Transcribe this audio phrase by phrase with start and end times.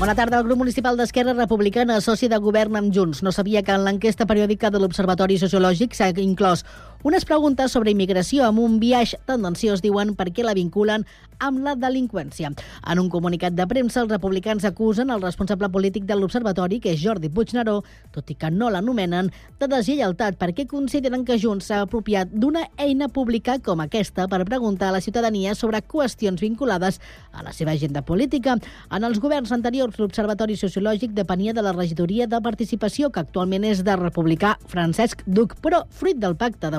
[0.00, 0.38] Bona tarda.
[0.40, 4.24] El grup municipal d'Esquerra Republicana, soci de govern amb Junts, no sabia que en l'enquesta
[4.24, 6.62] periòdica de l'Observatori Sociològic s'ha inclòs
[7.02, 11.06] unes preguntes sobre immigració amb un viatge tendenciós, diuen, perquè la vinculen
[11.40, 12.50] amb la delinqüència.
[12.52, 17.00] En un comunicat de premsa, els republicans acusen el responsable polític de l'Observatori, que és
[17.00, 17.78] Jordi Puigneró,
[18.12, 23.08] tot i que no l'anomenen, de deslleialtat perquè consideren que Junts s'ha apropiat d'una eina
[23.08, 27.00] pública com aquesta per preguntar a la ciutadania sobre qüestions vinculades
[27.32, 28.58] a la seva agenda política.
[28.92, 33.84] En els governs anteriors, l'Observatori Sociològic depenia de la regidoria de participació, que actualment és
[33.84, 36.78] de republicà Francesc Duc, però fruit del pacte de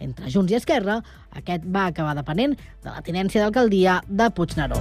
[0.00, 1.02] entre Junts i Esquerra,
[1.36, 4.80] aquest va acabar depenent de la tinència d'alcaldia de Puigneró.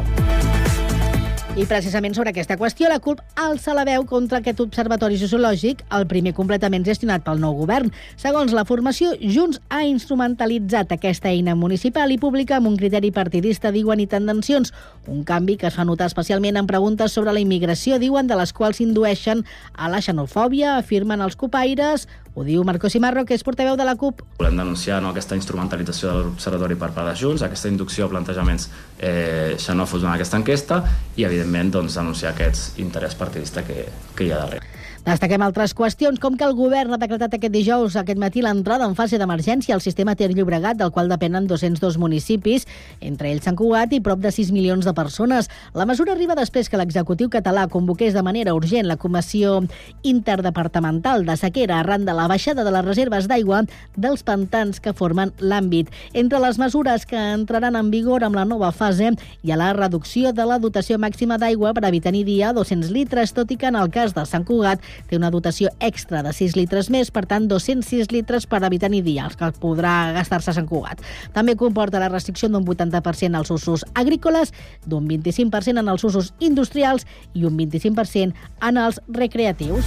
[1.56, 6.04] I precisament sobre aquesta qüestió, la CUP alça la veu contra aquest observatori sociològic, el
[6.12, 7.94] primer completament gestionat pel nou govern.
[8.20, 13.72] Segons la formació, Junts ha instrumentalitzat aquesta eina municipal i pública amb un criteri partidista,
[13.72, 14.74] diuen, i tendencions.
[15.08, 18.52] Un canvi que es fa notar especialment en preguntes sobre la immigració, diuen, de les
[18.52, 19.48] quals indueixen
[19.80, 23.96] a la xenofòbia, afirmen els copaires, ho diu Marco Simarro, que és portaveu de la
[23.96, 24.22] CUP.
[24.42, 28.68] Volem denunciar no, aquesta instrumentalització de l'Observatori per part de Junts, aquesta inducció a plantejaments
[29.00, 30.82] eh, xenòfobs en aquesta enquesta
[31.16, 34.75] i, evidentment, doncs, denunciar aquest interès partidista que, que hi ha darrere.
[35.06, 38.96] Destaquem altres qüestions, com que el govern ha decretat aquest dijous, aquest matí, l'entrada en
[38.98, 42.64] fase d'emergència al sistema Ter Llobregat, del qual depenen 202 municipis,
[43.06, 45.52] entre ells Sant Cugat i prop de 6 milions de persones.
[45.78, 49.60] La mesura arriba després que l'executiu català convoqués de manera urgent la Comissió
[50.02, 53.62] Interdepartamental de Sequera arran de la baixada de les reserves d'aigua
[53.94, 55.94] dels pantans que formen l'àmbit.
[56.18, 60.34] Entre les mesures que entraran en vigor amb la nova fase hi ha la reducció
[60.34, 63.94] de la dotació màxima d'aigua per evitar dia 200 litres, tot i que en el
[63.94, 68.12] cas de Sant Cugat té una dotació extra de 6 litres més, per tant 206
[68.14, 71.04] litres per habitant i dia, els que podrà gastar-se a Sant Cugat.
[71.36, 74.54] També comporta la restricció d'un 80% als usos agrícoles,
[74.86, 79.86] d'un 25% en els usos industrials i un 25% en els recreatius.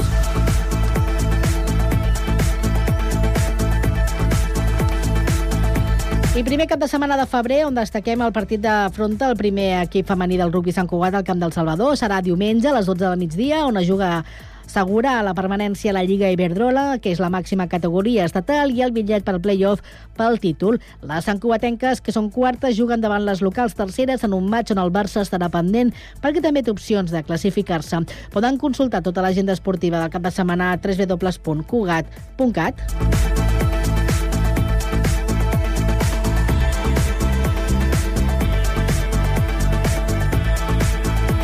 [6.38, 9.80] I primer cap de setmana de febrer, on destaquem el partit de fronta, el primer
[9.80, 11.96] equip femení del rugby Sant Cugat al Camp del Salvador.
[11.98, 14.20] Serà diumenge a les 12 del migdia, on es juga
[14.68, 18.92] segura la permanència a la Lliga Iberdrola, que és la màxima categoria estatal, i el
[18.94, 19.82] bitllet pel play-off
[20.18, 20.78] pel títol.
[21.02, 24.92] Les santcuatenques, que són quartes, juguen davant les locals terceres en un match on el
[24.94, 25.92] Barça estarà pendent
[26.22, 27.98] perquè també té opcions de classificar-se.
[28.34, 32.74] Poden consultar tota l'agenda esportiva del cap de setmana a www.cugat.cat.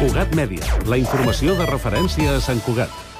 [0.04, 3.13] Cugat Mèdia, la informació de referència a Sant Cugat.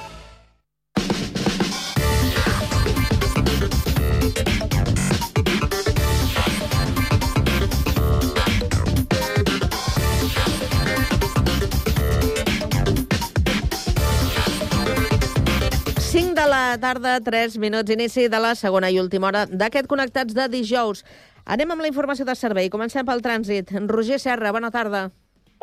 [16.75, 21.05] La tarda, 3 minuts, inici de la segona i última hora d'aquest Connectats de dijous.
[21.45, 22.67] Anem amb la informació de servei.
[22.73, 23.71] Comencem pel trànsit.
[23.87, 25.07] Roger Serra, bona tarda.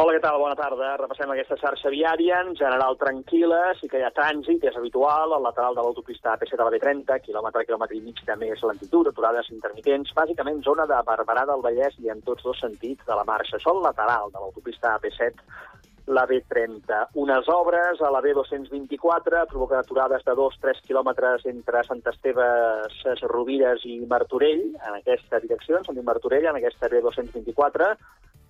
[0.01, 0.39] Hola, què tal?
[0.41, 0.95] Bona tarda.
[1.03, 2.39] Repassem aquesta xarxa viària.
[2.47, 6.63] En general tranquil·la, sí que hi ha trànsit, és habitual, al lateral de l'autopista AP7
[6.63, 11.03] a la B30, quilòmetre, quilòmetre i mig de més lentitud, aturades intermitents, bàsicament zona de
[11.11, 13.61] Barberà del Vallès i en tots dos sentits de la marxa.
[13.61, 15.45] Sol lateral de l'autopista AP7
[16.07, 17.09] la B30.
[17.15, 22.49] Unes obres a la B224 provoquen aturades de 2-3 quilòmetres entre Sant Esteve,
[23.03, 27.93] Ses Rovires i Martorell, en aquesta direcció, en sentit Martorell, en aquesta B224.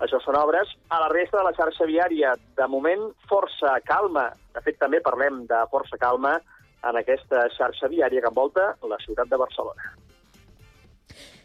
[0.03, 0.73] Això són obres.
[0.91, 4.31] A la resta de la xarxa viària, de moment, força calma.
[4.55, 6.39] De fet, també parlem de força calma
[6.83, 9.93] en aquesta xarxa viària que envolta la ciutat de Barcelona.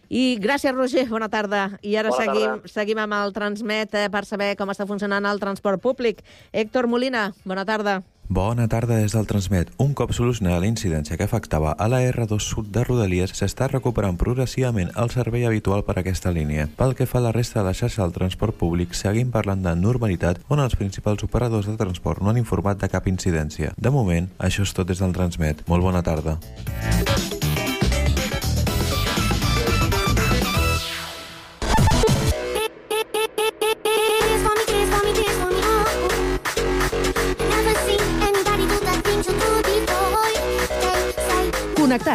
[0.10, 1.80] I gràcies, Roger, bona tarda.
[1.84, 2.74] I ara Bona seguim, tarda.
[2.74, 6.24] seguim amb el Transmet eh, per saber com està funcionant el transport públic.
[6.54, 8.02] Héctor Molina, bona tarda.
[8.30, 9.70] Bona tarda des del Transmet.
[9.80, 14.18] Un cop solucionada la incidència que afectava a la R2 Sud de Rodalies, s'està recuperant
[14.20, 16.68] progressivament el servei habitual per a aquesta línia.
[16.76, 19.76] Pel que fa a la resta de la xarxa del transport públic, seguim parlant de
[19.80, 23.72] normalitat on els principals operadors de transport no han informat de cap incidència.
[23.78, 25.64] De moment, això és tot des del Transmet.
[25.72, 26.38] Molt bona tarda.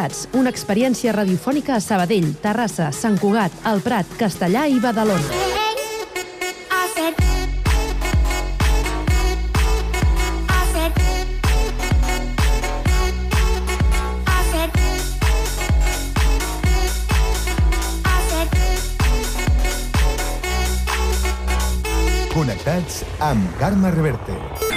[0.03, 5.23] Connectats, una experiència radiofònica a Sabadell, Terrassa, Sant Cugat, El Prat, Castellà i Badalona.
[22.33, 24.72] Connectats amb Carme Reverte.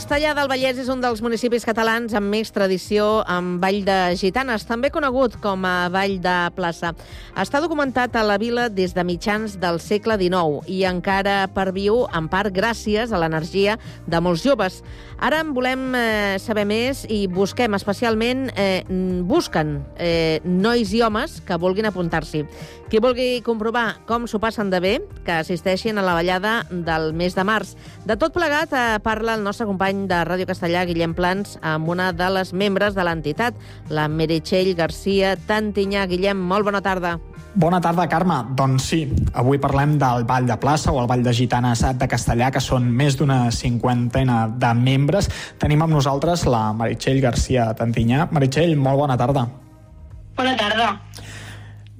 [0.00, 4.64] Castellà del Vallès és un dels municipis catalans amb més tradició en Vall de Gitanes,
[4.64, 6.94] també conegut com a Vall de Plaça.
[7.36, 12.32] Està documentat a la vila des de mitjans del segle XIX i encara perviu en
[12.32, 13.76] part gràcies a l'energia
[14.08, 14.80] de molts joves.
[15.20, 18.80] Ara en volem eh, saber més i busquem especialment, eh,
[19.28, 22.46] busquen eh, nois i homes que vulguin apuntar-s'hi.
[22.90, 24.94] Qui vulgui comprovar com s'ho passen de bé,
[25.28, 27.76] que assisteixin a la ballada del mes de març.
[28.08, 32.10] De tot plegat eh, parla el nostre company de Ràdio Castellà, Guillem Plans, amb una
[32.16, 33.56] de les membres de l'entitat,
[33.90, 36.06] la Meritxell Garcia Tantinyà.
[36.10, 37.16] Guillem, molt bona tarda.
[37.54, 38.36] Bona tarda, Carme.
[38.54, 39.00] Doncs sí,
[39.34, 42.86] avui parlem del Vall de Plaça o el Vall de Gitanes de Castellà, que són
[42.86, 45.28] més d'una cinquantena de membres.
[45.58, 48.28] Tenim amb nosaltres la Meritxell Garcia Tantinyà.
[48.30, 49.48] Meritxell, molt bona tarda.
[50.38, 50.94] Bona tarda.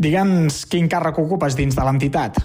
[0.01, 2.39] Digue'ns quin càrrec ocupes dins de l'entitat.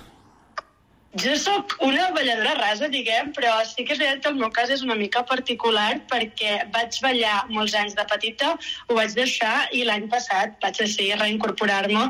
[1.16, 4.72] Jo sóc una balladora rasa, diguem, però sí que és veritat que el meu cas
[4.74, 8.56] és una mica particular perquè vaig ballar molts anys de petita,
[8.90, 12.10] ho vaig deixar i l'any passat vaig decidir reincorporar-me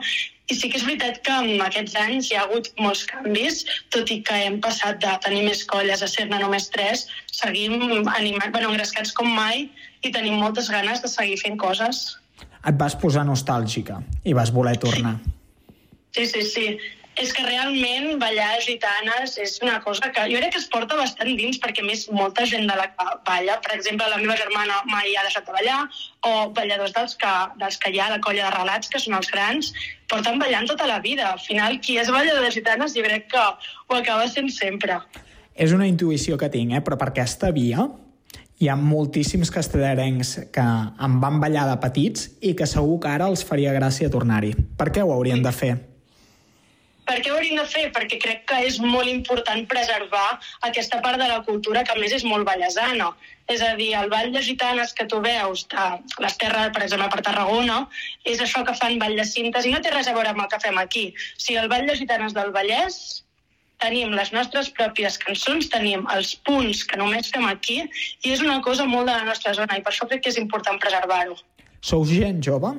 [0.49, 3.63] i sí que és veritat que en aquests anys hi ha hagut molts canvis,
[3.93, 8.51] tot i que hem passat de tenir més colles a ser-ne només tres, seguim animats,
[8.53, 9.67] bueno, engrescats com mai
[10.05, 12.03] i tenim moltes ganes de seguir fent coses.
[12.65, 15.17] Et vas posar nostàlgica i vas voler tornar.
[16.15, 16.67] Sí, sí, sí.
[17.15, 21.31] És que realment ballar gitanes és una cosa que jo crec que es porta bastant
[21.39, 25.15] dins perquè més molta gent de la que balla, per exemple la meva germana mai
[25.15, 25.77] ha deixat de ballar
[26.27, 29.15] o balladors dels que, dels que hi ha a la colla de relats, que són
[29.15, 29.71] els grans,
[30.11, 31.31] porten ballant tota la vida.
[31.31, 34.99] Al final, qui és ballador de gitanes jo crec que ho acaba sent sempre.
[35.55, 36.83] És una intuïció que tinc, eh?
[36.83, 37.87] però per aquesta via
[38.59, 40.63] hi ha moltíssims castellarencs que
[41.07, 44.55] em van ballar de petits i que segur que ara els faria gràcia tornar-hi.
[44.75, 45.75] Per què ho haurien de fer?
[47.05, 47.85] Per què ho hauríem de fer?
[47.93, 52.15] Perquè crec que és molt important preservar aquesta part de la cultura que a més
[52.17, 53.11] és molt ballesana.
[53.53, 55.83] És a dir, el ball de gitanes que tu veus de
[56.23, 57.83] les terres, per exemple, per Tarragona,
[58.25, 60.49] és això que fan ball de cintes i no té res a veure amb el
[60.49, 61.05] que fem aquí.
[61.13, 62.97] O sigui, el ball de gitanes del Vallès
[63.83, 68.61] tenim les nostres pròpies cançons, tenim els punts que només fem aquí i és una
[68.65, 71.37] cosa molt de la nostra zona i per això crec que és important preservar-ho.
[71.85, 72.73] Sou gent jove?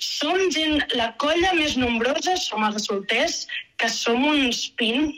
[0.00, 3.46] Som gent, la colla més nombrosa som els de solters,
[3.76, 5.12] que som uns 20,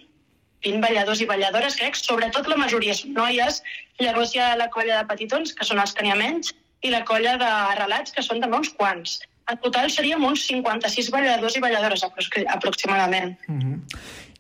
[0.67, 3.63] 20 balladors i balladores, crec, sobretot la majoria són noies,
[4.01, 6.91] llavors hi ha la colla de petitons, que són els que n'hi ha menys, i
[6.95, 9.19] la colla de relats, que són també uns quants.
[9.49, 13.39] En total seríem uns 56 balladors i balladores apro- aproximadament.
[13.49, 13.99] Mm -hmm.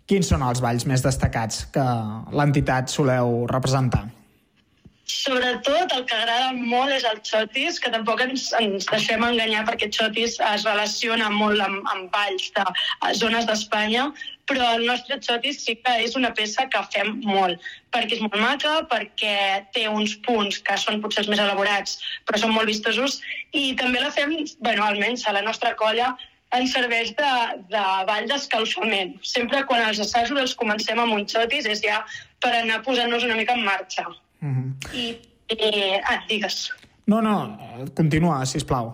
[0.09, 1.85] Quins són els balls més destacats que
[2.33, 4.07] l'entitat soleu representar?
[5.09, 9.89] Sobretot el que agrada molt és el xotis, que tampoc ens, ens deixem enganyar perquè
[9.97, 12.65] xotis es relaciona molt amb, amb balls de
[13.17, 14.11] zones d'Espanya,
[14.51, 17.65] però el nostre xotis sí que és una peça que fem molt,
[17.97, 19.35] perquè és molt maca, perquè
[19.73, 21.97] té uns punts que són potser els més elaborats,
[22.29, 23.23] però són molt vistosos,
[23.57, 26.13] i també la fem, bueno, almenys a la nostra colla,
[26.53, 27.35] ens serveix de,
[27.73, 29.17] de ball d'escalfament.
[29.25, 32.05] Sempre quan els assajos els comencem amb un xotis és ja
[32.45, 34.09] per anar posant-nos una mica en marxa.
[34.41, 34.95] Mm -hmm.
[34.95, 35.05] I,
[35.49, 36.73] i ah, digues.
[37.07, 37.57] No, no,
[37.97, 38.93] continua, si plau.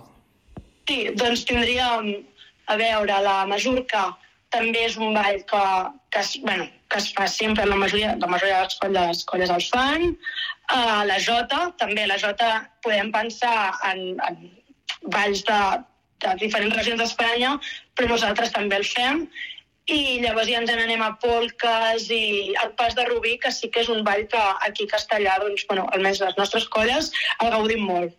[0.88, 2.24] Sí, doncs tindríem,
[2.66, 4.16] a veure, la Majorca
[4.54, 5.64] també és un ball que,
[6.10, 9.70] que, bueno, que es fa sempre, la majoria, la majoria de les colles, colles els
[9.72, 10.04] fan.
[10.72, 12.50] Uh, la Jota, també la Jota
[12.86, 14.38] podem pensar en, en
[15.16, 15.60] balls de,
[16.24, 17.56] de diferents regions d'Espanya,
[17.96, 19.26] però nosaltres també el fem.
[19.84, 23.82] I llavors ja ens n'anem a polques i el pas de Rubí, que sí que
[23.84, 27.10] és un ball que aquí a Castellà, doncs, bueno, almenys les nostres colles,
[27.44, 28.14] el gaudim molt.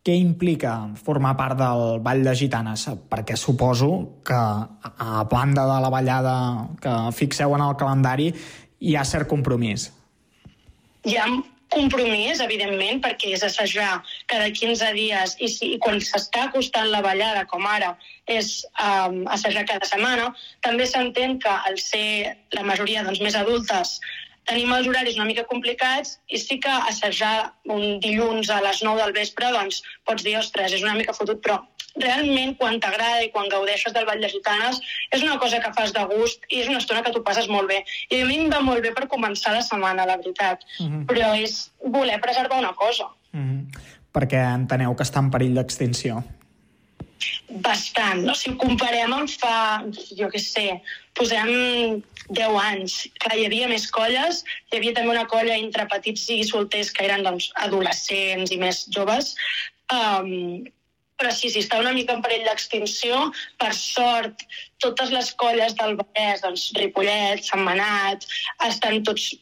[0.00, 2.86] Què implica formar part del Ball de Gitanes?
[3.12, 3.90] Perquè suposo
[4.24, 6.34] que, a banda de la ballada
[6.80, 8.30] que fixeu en el calendari,
[8.80, 9.90] hi ha cert compromís.
[11.04, 11.28] Hi ha
[11.70, 14.00] compromís, evidentment, perquè és assajar
[14.30, 17.92] cada 15 dies i, si, i quan s'està acostant la ballada, com ara,
[18.30, 20.30] és um, assajar cada setmana.
[20.66, 24.00] També s'entén que al ser la majoria doncs, més adultes
[24.48, 29.04] tenim els horaris una mica complicats i sí que assajar un dilluns a les 9
[29.04, 31.60] del vespre, doncs pots dir, ostres, és una mica fotut, però
[31.96, 34.80] realment quan t'agrada i quan gaudeixes del Ball de Gitanes
[35.10, 37.68] és una cosa que fas de gust i és una estona que tu passes molt
[37.68, 37.82] bé.
[38.10, 40.64] I a mi em va molt bé per començar la setmana, la veritat.
[40.78, 40.86] Mhm.
[40.86, 41.06] Mm -hmm.
[41.06, 43.08] Però és voler preservar una cosa.
[43.32, 43.80] Mm -hmm.
[44.12, 46.22] Perquè enteneu que està en perill d'extinció.
[47.48, 48.22] Bastant.
[48.24, 48.34] No?
[48.34, 49.84] Si ho comparem amb fa,
[50.18, 50.80] jo què sé,
[51.18, 52.96] posem 10 anys.
[53.18, 57.04] Clar, hi havia més colles, hi havia també una colla entre petits i solters que
[57.04, 59.34] eren doncs, adolescents i més joves,
[59.92, 60.62] um,
[61.20, 63.28] però sí, sí, està una mica en perill d'extinció.
[63.60, 64.46] Per sort,
[64.80, 68.24] totes les colles del Vallès, doncs, Ripollet, Manat,
[68.66, 69.34] estan tots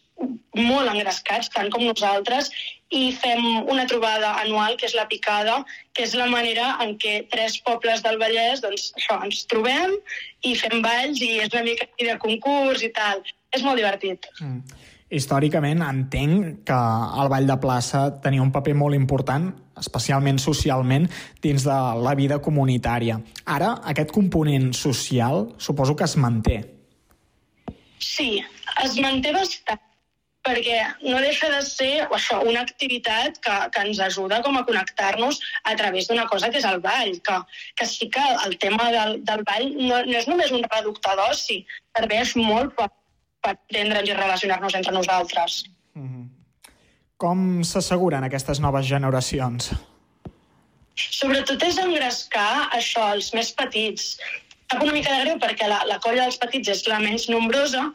[0.58, 2.50] molt engrescats, tant com nosaltres,
[2.90, 5.60] i fem una trobada anual, que és la Picada,
[5.94, 9.94] que és la manera en què tres pobles del Vallès doncs, això, ens trobem
[10.48, 13.22] i fem balls i és una mica de concurs i tal.
[13.54, 14.26] És molt divertit.
[14.42, 14.64] Mm.
[15.08, 16.78] Històricament entenc que
[17.22, 19.48] el Ball de Plaça tenia un paper molt important,
[19.80, 21.08] especialment socialment,
[21.40, 23.16] dins de la vida comunitària.
[23.48, 26.60] Ara, aquest component social suposo que es manté.
[27.98, 28.44] Sí,
[28.84, 29.80] es manté bastant
[30.48, 35.40] perquè no deixa de ser això, una activitat que, que ens ajuda com a connectar-nos
[35.68, 37.40] a través d'una cosa que és el ball, que,
[37.76, 41.58] que sí que el tema del, del ball no, no és només un reducte d'oci,
[41.98, 42.88] serveix molt per,
[43.48, 45.62] per entendre'ns i relacionar-nos entre nosaltres.
[47.18, 49.72] Com s'asseguren aquestes noves generacions?
[50.98, 54.12] Sobretot és engrescar això, els més petits.
[54.70, 57.88] Sap una mica de greu perquè la, la colla dels petits és la menys nombrosa,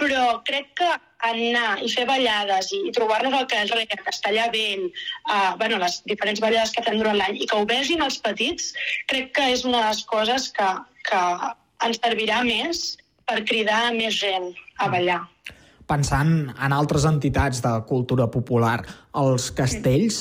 [0.00, 0.88] però crec que
[1.28, 4.86] anar i fer ballades i, i trobar-nos al carrer, a Castellà Vell,
[5.28, 8.72] uh, bueno, les diferents ballades que fem durant l'any, i que ho vegin els petits,
[9.12, 10.70] crec que és una de les coses que,
[11.10, 11.20] que
[11.84, 12.96] ens servirà més
[13.30, 15.20] per cridar més gent a ballar.
[15.90, 18.78] Pensant en altres entitats de cultura popular,
[19.22, 20.20] els castells,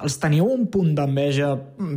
[0.00, 1.54] els teniu un punt d'enveja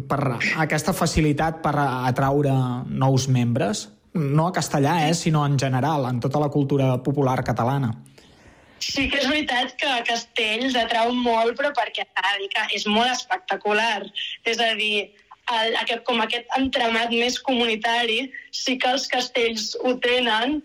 [0.10, 0.22] per
[0.65, 2.53] aquesta facilitat per atraure
[2.89, 3.88] nous membres?
[4.13, 7.93] No a castellà, eh, sinó en general, en tota la cultura popular catalana.
[8.83, 12.03] Sí que és veritat que Castells atrau molt, però perquè
[12.75, 14.03] és molt espectacular.
[14.43, 15.13] És a dir,
[15.51, 20.62] el, aquest, com aquest entramat més comunitari, sí que els castells ho tenen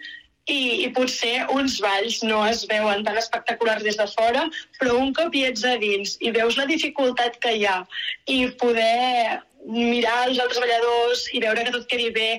[0.49, 4.47] i, i potser uns balls no es veuen tan espectaculars des de fora,
[4.79, 7.83] però un cop hi ets a dins i veus la dificultat que hi ha
[8.33, 12.31] i poder mirar els altres balladors i veure que tot quedi bé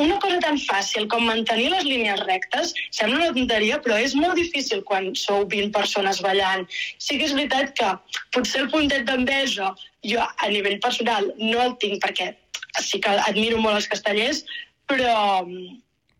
[0.00, 4.36] una cosa tan fàcil com mantenir les línies rectes sembla una tonteria, però és molt
[4.38, 6.64] difícil quan sou 20 persones ballant.
[6.98, 7.90] Sí que és veritat que
[8.32, 9.72] potser el puntet d'enveja
[10.08, 12.32] jo a nivell personal no el tinc perquè
[12.80, 14.44] sí que admiro molt els castellers,
[14.88, 15.44] però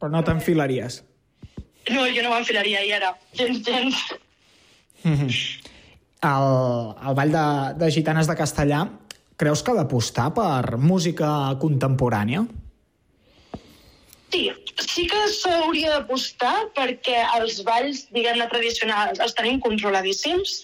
[0.03, 1.03] Però no t'enfilaries.
[1.91, 3.15] no, jo no m'enfilaria i ara.
[3.39, 3.97] Gens, gens.
[6.23, 6.45] El,
[7.09, 7.45] el Ball de,
[7.81, 8.85] de Gitanes de Castellà,
[9.37, 11.27] creus que ha d'apostar per música
[11.59, 12.45] contemporània?
[14.33, 14.47] Sí,
[14.89, 20.63] sí que s'hauria d'apostar perquè els balls, diguem-ne, tradicionals els tenim controladíssims.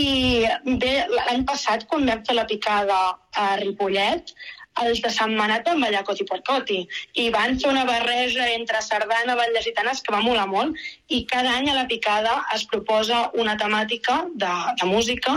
[0.00, 0.48] I
[0.80, 3.00] bé, l'any passat, quan vam fer la picada
[3.36, 4.32] a Ripollet,
[4.80, 6.78] els de Sant Manat van ballar Coti per Coti.
[7.20, 10.80] I van fer una barreja entre sardana, ball de gitanes que va molar molt.
[11.12, 15.36] I cada any a la picada es proposa una temàtica de, de música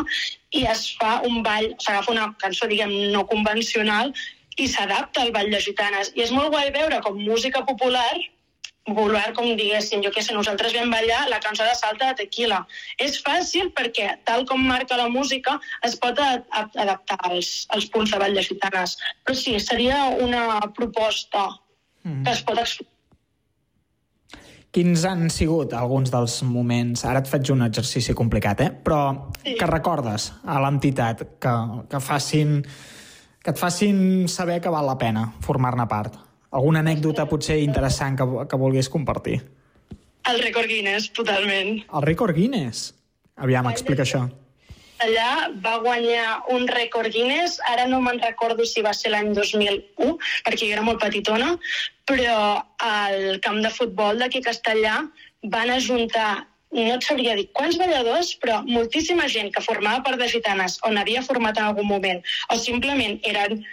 [0.56, 4.16] i es fa un ball, s'agafa una cançó, diguem, no convencional
[4.58, 6.14] i s'adapta al ball de gitanes.
[6.16, 8.14] I és molt guai veure com música popular
[8.86, 12.60] popular, com diguéssim, jo què sé, nosaltres vam ballar la cançó de Salta de Tequila.
[13.02, 18.20] És fàcil perquè, tal com marca la música, es pot adaptar als, als punts de
[18.22, 18.94] ball de gitanes.
[19.26, 21.48] Però sí, seria una proposta
[22.06, 22.24] Mm.
[22.24, 22.92] que es pot explorar.
[24.76, 27.06] Quins han sigut alguns dels moments...
[27.08, 28.72] Ara et faig un exercici complicat, eh?
[28.86, 31.54] Però que recordes a l'entitat que,
[31.90, 32.60] que facin
[33.46, 36.16] que et facin saber que val la pena formar-ne part.
[36.58, 39.38] Alguna anècdota potser interessant que, que vulguis compartir.
[40.26, 41.84] El rècord Guinness, totalment.
[41.86, 42.88] El rècord Guinness.
[43.38, 44.24] Aviam, explica això.
[45.06, 46.26] allà va guanyar
[46.56, 50.16] un rècord Guinness, ara no me'n recordo si va ser l'any 2001,
[50.48, 51.52] perquè jo era molt petitona,
[52.08, 55.02] però al camp de futbol d'aquí Castellà
[55.52, 60.28] van ajuntar no et sabria dir quants balladors, però moltíssima gent que formava part de
[60.32, 63.64] Gitanes on havia format en algun moment, o simplement eren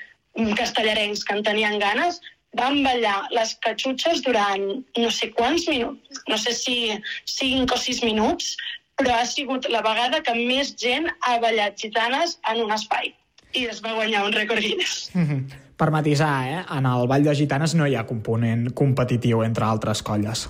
[0.56, 2.20] castellarencs que en tenien ganes,
[2.58, 4.62] van ballar les catxutxes durant
[4.98, 6.76] no sé quants minuts, no sé si
[7.24, 8.56] 5 o 6 minuts,
[9.00, 13.14] però ha sigut la vegada que més gent ha ballat gitanes en un espai.
[13.56, 15.10] I es va guanyar un rècord Guinness.
[15.14, 15.46] Mhm.
[15.76, 16.64] Per matisar, eh?
[16.76, 20.48] en el Ball de Gitanes no hi ha component competitiu entre altres colles.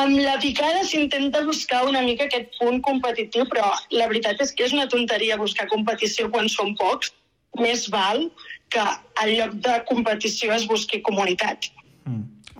[0.00, 4.66] Amb la picada s'intenta buscar una mica aquest punt competitiu, però la veritat és que
[4.66, 7.12] és una tonteria buscar competició quan són pocs.
[7.60, 8.26] Més val
[8.74, 11.70] que al lloc de competició es busqui comunitat.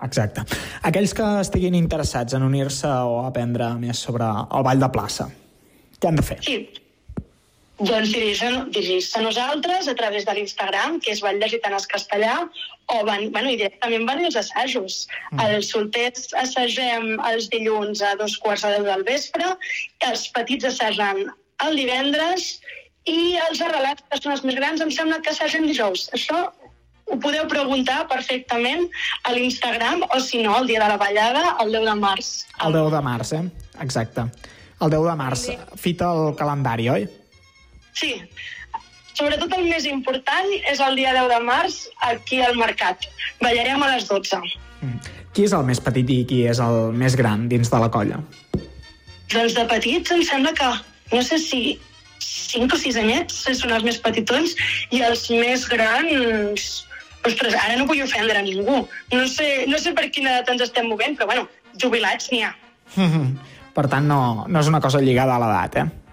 [0.03, 0.43] Exacte.
[0.83, 5.29] Aquells que estiguin interessats en unir-se o aprendre més sobre el Ball de Plaça,
[6.01, 6.39] què han de fer?
[6.45, 6.59] Sí.
[7.79, 12.37] Doncs dirigir- dirigir-se a nosaltres a través de l'Instagram, que és Vall de Gitanes Castellà,
[12.87, 15.09] o van, bueno, i directament van els assajos.
[15.33, 15.41] Mm.
[15.41, 19.57] Els solters assagem els dilluns a dos quarts de deu del vespre,
[20.07, 21.25] els petits assagen
[21.65, 22.61] el divendres
[23.11, 26.07] i els arrelats, que són els més grans, em sembla que assagen dijous.
[26.15, 26.45] Això
[27.07, 28.87] ho podeu preguntar perfectament
[29.25, 32.31] a l'Instagram o, si no, el dia de la ballada, el 10 de març.
[32.65, 33.43] El 10 de març, eh?
[33.83, 34.29] Exacte.
[34.81, 35.45] El 10 de març,
[35.77, 37.05] fita al calendari, oi?
[37.95, 38.13] Sí.
[39.15, 43.07] Sobretot el més important és el dia 10 de març aquí al Mercat.
[43.43, 44.41] Ballarem a les 12.
[45.35, 48.21] Qui és el més petit i qui és el més gran dins de la colla?
[49.33, 50.71] Doncs de petits em sembla que,
[51.15, 51.79] no sé si
[52.23, 54.55] 5 o 6 anyets són els més petitons
[54.95, 56.83] i els més grans...
[57.25, 58.83] Ostres, ara no vull ofendre a ningú.
[59.15, 61.47] No sé, no sé per quina edat ens estem movent, però bueno,
[61.81, 62.51] jubilats n'hi ha.
[63.77, 66.04] per tant, no, no és una cosa lligada a l'edat, eh?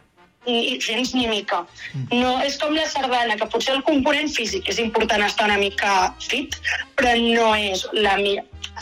[0.48, 1.60] Ni, gens ni mica.
[2.10, 6.16] No, és com la sardana, que potser el component físic és important estar una mica
[6.24, 6.58] fit,
[6.98, 8.40] però no és la mi...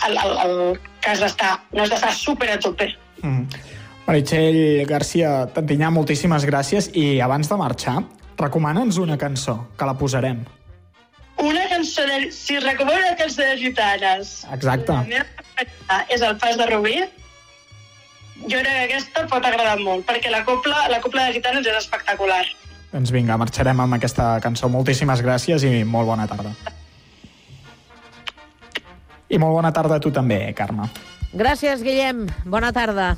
[0.08, 2.88] el, el, el cas d'estar, no has d'estar super a tope.
[3.24, 3.66] Mm.
[4.08, 8.00] Meritxell Garcia Tantinyà, moltíssimes gràcies i abans de marxar,
[8.39, 10.46] recomana'ns una cançó, que la posarem.
[11.44, 12.32] Una cançó de...
[12.36, 14.46] Si recomano una cançó de gitanes.
[14.56, 14.96] Exacte.
[14.96, 16.98] La meva és el pas de Rubí.
[18.48, 21.79] Jo crec que aquesta pot agradar molt, perquè la copla, la copla de gitanes és
[21.81, 22.43] espectacular.
[22.89, 24.69] Doncs vinga, marxarem amb aquesta cançó.
[24.72, 26.53] Moltíssimes gràcies i molt bona tarda.
[29.29, 30.88] I molt bona tarda a tu també, Carme.
[31.38, 32.25] Gràcies, Guillem.
[32.50, 33.12] Bona tarda.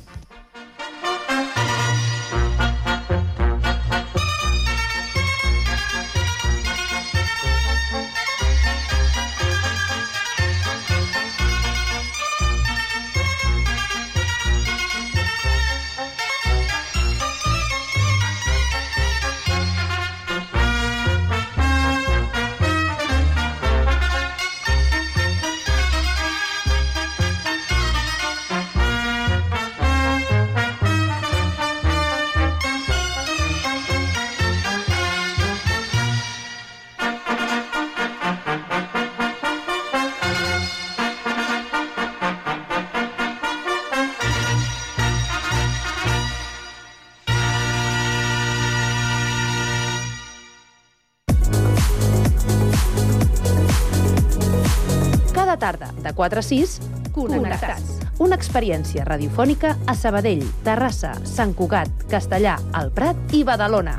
[56.32, 56.80] 946
[57.12, 58.00] Connectats.
[58.24, 63.98] Una experiència radiofònica a Sabadell, Terrassa, Sant Cugat, Castellà, El Prat i Badalona.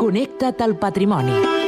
[0.00, 1.65] Connecta't al patrimoni.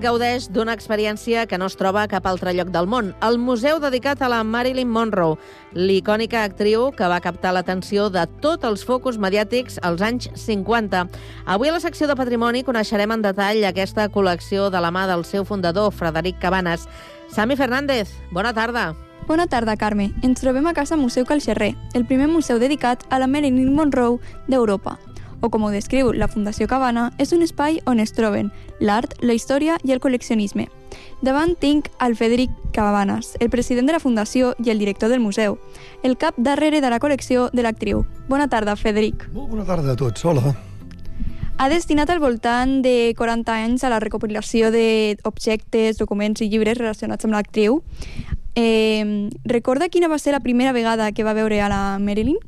[0.00, 3.10] Gaudeix d'una experiència que no es troba a cap altre lloc del món.
[3.26, 5.36] El museu dedicat a la Marilyn Monroe,
[5.76, 11.04] l'icònica actriu que va captar l'atenció de tots els focus mediàtics als anys 50.
[11.44, 15.26] Avui a la secció de Patrimoni coneixerem en detall aquesta col·lecció de la mà del
[15.28, 16.88] seu fundador, Frederic Cabanes.
[17.28, 18.94] Sami Fernández, bona tarda.
[19.28, 20.14] Bona tarda, Carme.
[20.24, 24.16] Ens trobem a Casa Museu Calxerrer, el primer museu dedicat a la Marilyn Monroe
[24.48, 24.96] d'Europa
[25.40, 28.50] o com ho descriu la Fundació Cabana, és un espai on es troben
[28.80, 30.68] l'art, la història i el col·leccionisme.
[31.22, 35.58] Davant tinc al Federic Cabanes, el president de la Fundació i el director del museu,
[36.02, 38.04] el cap darrere de la col·lecció de l'actriu.
[38.28, 39.28] Bona tarda, Federic.
[39.34, 40.54] Molt bona tarda a tots, hola.
[41.60, 47.28] Ha destinat al voltant de 40 anys a la recopilació d'objectes, documents i llibres relacionats
[47.28, 47.82] amb l'actriu.
[48.56, 52.40] Eh, recorda quina va ser la primera vegada que va veure a la Marilyn?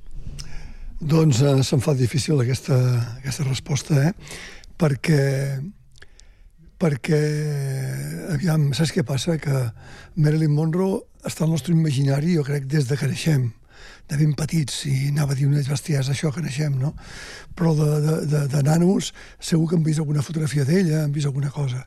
[1.03, 2.77] Doncs eh, se'm fa difícil aquesta,
[3.19, 4.13] aquesta resposta, eh?
[4.79, 5.23] perquè,
[6.79, 7.19] perquè,
[8.31, 9.35] aviam, saps què passa?
[9.43, 9.65] Que
[10.15, 13.49] Marilyn Monroe està al nostre imaginari, jo crec, des de que naixem,
[14.07, 16.95] de ben petits, i anava a dir unes besties això que naixem, no?
[17.59, 19.11] Però de, de, de, de nanos
[19.43, 21.83] segur que hem vist alguna fotografia d'ella, hem vist alguna cosa.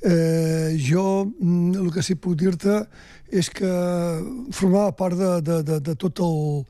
[0.00, 2.80] Eh, jo mm, el que sí puc dir-te
[3.28, 3.76] és que
[4.56, 6.62] formava part de, de, de, de tot el,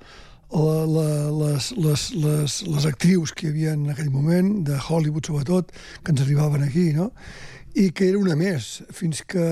[0.55, 5.73] la, les, les, les, les actrius que hi havia en aquell moment, de Hollywood sobretot,
[6.03, 7.11] que ens arribaven aquí, no?
[7.75, 9.47] I que era una més, fins que,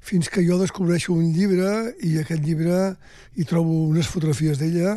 [0.00, 2.94] fins que jo descobreixo un llibre i aquest llibre
[3.36, 4.96] hi trobo unes fotografies d'ella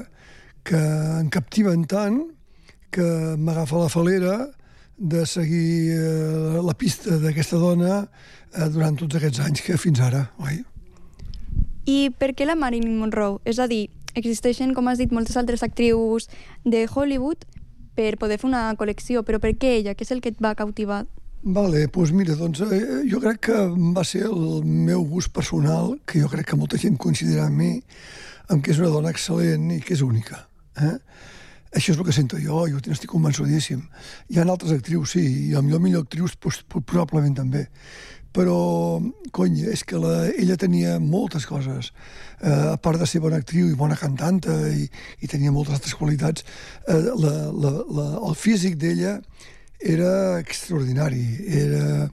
[0.67, 0.79] que
[1.19, 2.21] em captiven tant
[2.91, 4.37] que m'agafa la falera
[4.97, 10.23] de seguir eh, la pista d'aquesta dona eh, durant tots aquests anys que fins ara,
[10.41, 10.63] oi?
[11.87, 13.37] I per què la Marilyn Monroe?
[13.47, 16.29] És a dir, existeixen, com has dit, moltes altres actrius
[16.63, 17.45] de Hollywood
[17.97, 19.95] per poder fer una col·lecció, però per què ella?
[19.97, 21.05] Què és el que et va cautivar?
[21.43, 23.57] Vale, doncs mira, doncs, eh, jo crec que
[23.95, 27.71] va ser el meu gust personal, que jo crec que molta gent considera en mi,
[28.47, 30.47] que és una dona excel·lent i que és única.
[30.81, 30.97] Eh?
[31.77, 33.83] Això és el que sento jo, jo n'estic convençudíssim.
[34.31, 37.67] Hi ha altres actrius, sí, i a millor millor actrius pues, probablement també.
[38.37, 38.57] Però,
[39.33, 41.91] cony, és que la, ella tenia moltes coses.
[42.41, 44.85] Eh, a part de ser bona actriu i bona cantanta i,
[45.21, 46.45] i tenia moltes altres qualitats,
[46.85, 49.17] eh, la, la, la, el físic d'ella
[49.79, 50.11] era
[50.41, 51.23] extraordinari.
[51.63, 52.11] Era,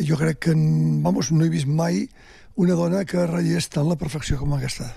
[0.00, 0.58] jo crec que,
[1.06, 2.06] vamos, no he vist mai
[2.60, 4.90] una dona que ratllés tant la perfecció com aquesta.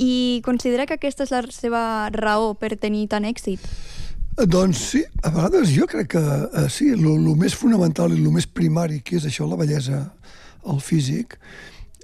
[0.00, 1.82] I considera que aquesta és la seva
[2.14, 3.60] raó per tenir tant èxit?
[4.32, 8.48] Doncs sí, a vegades jo crec que eh, sí, el més fonamental i el més
[8.48, 10.06] primari, que és això, la bellesa,
[10.72, 11.36] el físic,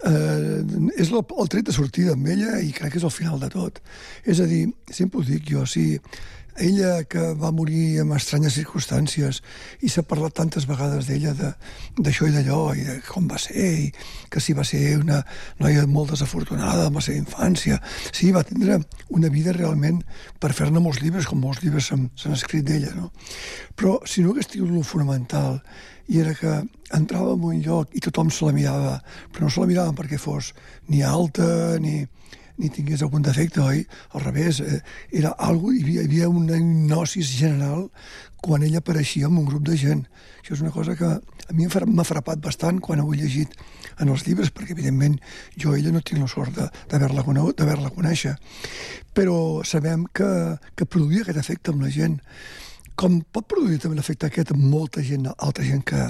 [0.04, 0.60] eh,
[1.00, 3.48] és el, el tret de sortida amb ella i crec que és el final de
[3.54, 3.80] tot.
[4.28, 5.96] És a dir, sempre ho dic jo, si
[6.60, 9.40] ella que va morir en estranyes circumstàncies
[9.84, 11.52] i s'ha parlat tantes vegades d'ella de-
[11.98, 13.92] d'això i d'allò i de com va ser i
[14.30, 15.24] que si va ser una
[15.60, 17.80] noia molt desafortunada amb la seva infància
[18.12, 20.02] sí, va tindre una vida realment
[20.40, 23.12] per fer-ne molts llibres com molts llibres s'han escrit d'ella no?
[23.76, 25.60] però si no hagués tingut el fonamental
[26.08, 26.52] i era que
[26.96, 28.94] entrava en un lloc i tothom se la mirava,
[29.28, 30.54] però no se la miraven perquè fos
[30.88, 32.06] ni alta ni,
[32.58, 33.84] ni tingués algun defecte, oi?
[34.12, 34.80] Al revés, eh,
[35.12, 37.88] era algo, hi havia, hi havia una hipnosis general
[38.42, 40.04] quan ella apareixia amb un grup de gent.
[40.42, 43.16] Això és una cosa que a mi m'ha fra- m'ha frapat bastant quan ho he
[43.18, 43.54] llegit
[43.98, 45.18] en els llibres, perquè evidentment
[45.56, 46.54] jo ella no tinc la sort
[46.90, 48.36] d'haver-la conegut, d'haver-la conèixer.
[49.14, 52.20] Però sabem que, que produïa aquest efecte amb la gent
[52.98, 56.00] com pot produir també l'efecte aquest amb molta gent, altra gent que,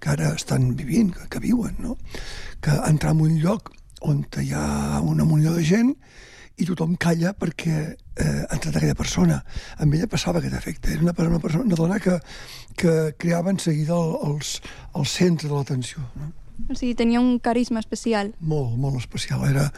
[0.00, 1.96] que ara estan vivint, que, que viuen, no?
[2.64, 3.68] Que entrar en un lloc
[4.00, 5.94] on hi ha una munió de gent
[6.58, 7.76] i tothom calla perquè
[8.18, 9.38] eh, ha entrat aquella persona.
[9.78, 10.92] Amb ella passava aquest efecte.
[10.92, 12.18] Era una, una, persona, una dona que,
[12.76, 14.58] que creava en seguida el, els,
[14.98, 16.02] el centre de l'atenció.
[16.18, 16.32] No?
[16.66, 18.32] O sigui, tenia un carisma especial.
[18.40, 19.44] Molt, molt especial.
[19.46, 19.68] Era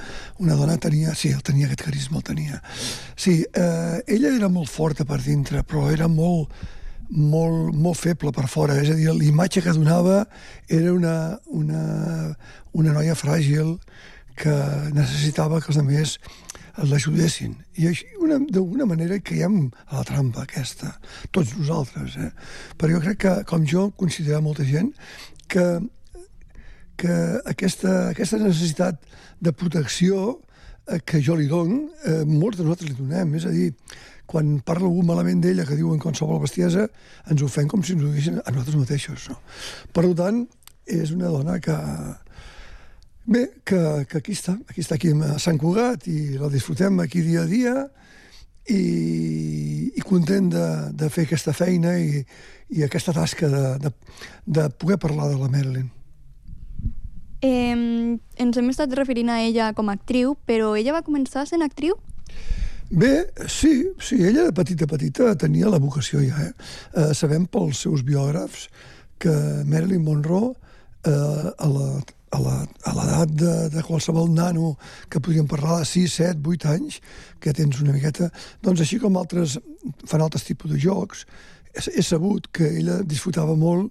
[0.41, 2.63] una dona, tenia, sí, el tenia aquest carisma, el tenia.
[3.21, 6.49] Sí, eh, ella era molt forta per dintre, però era molt,
[7.11, 8.79] molt, molt feble per fora.
[8.81, 10.25] És a dir, l'imatge que donava
[10.69, 11.83] era una, una,
[12.73, 13.77] una noia fràgil
[14.41, 14.55] que
[14.97, 16.19] necessitava que els altres
[16.81, 17.57] l'ajudessin.
[17.77, 17.91] I
[18.49, 20.95] d'alguna manera, caiem a la trampa aquesta,
[21.35, 22.17] tots nosaltres.
[22.17, 22.31] Eh?
[22.79, 24.95] Però jo crec que, com jo, considera molta gent
[25.51, 25.81] que
[27.01, 27.17] que
[27.49, 29.01] aquesta, aquesta necessitat
[29.41, 30.37] de protecció
[30.87, 33.37] eh, que jo li dono, eh, molts de nosaltres li donem.
[33.39, 33.71] És a dir,
[34.31, 36.87] quan parla algú malament d'ella, que diuen qualsevol bestiesa,
[37.31, 39.29] ens fem com si ens ho diguessin a nosaltres mateixos.
[39.33, 39.41] No?
[39.95, 40.45] Per tant,
[40.87, 41.77] és una dona que...
[43.31, 47.21] Bé, que, que aquí està, aquí està aquí a Sant Cugat i la disfrutem aquí
[47.23, 47.75] dia a dia
[48.73, 48.81] i,
[49.95, 50.67] i content de,
[50.99, 52.25] de fer aquesta feina i,
[52.75, 53.93] i aquesta tasca de, de,
[54.47, 55.91] de poder parlar de la Marilyn.
[57.45, 61.63] Eh, ens hem estat referint a ella com a actriu, però ella va començar sent
[61.67, 61.99] actriu?
[62.91, 66.43] Bé, sí, sí, ella de petita petita tenia la vocació ja.
[66.43, 66.53] Eh?
[66.99, 68.65] Eh, sabem pels seus biògrafs
[69.23, 70.57] que Marilyn Monroe
[71.07, 71.91] eh, a la
[72.31, 72.39] a
[72.95, 74.77] l'edat de, de qualsevol nano
[75.11, 77.01] que podríem parlar de 6, 7, 8 anys,
[77.43, 78.29] que tens una miqueta,
[78.63, 79.57] doncs així com altres
[80.07, 81.25] fan altres tipus de jocs,
[81.75, 83.91] és, és sabut que ella disfrutava molt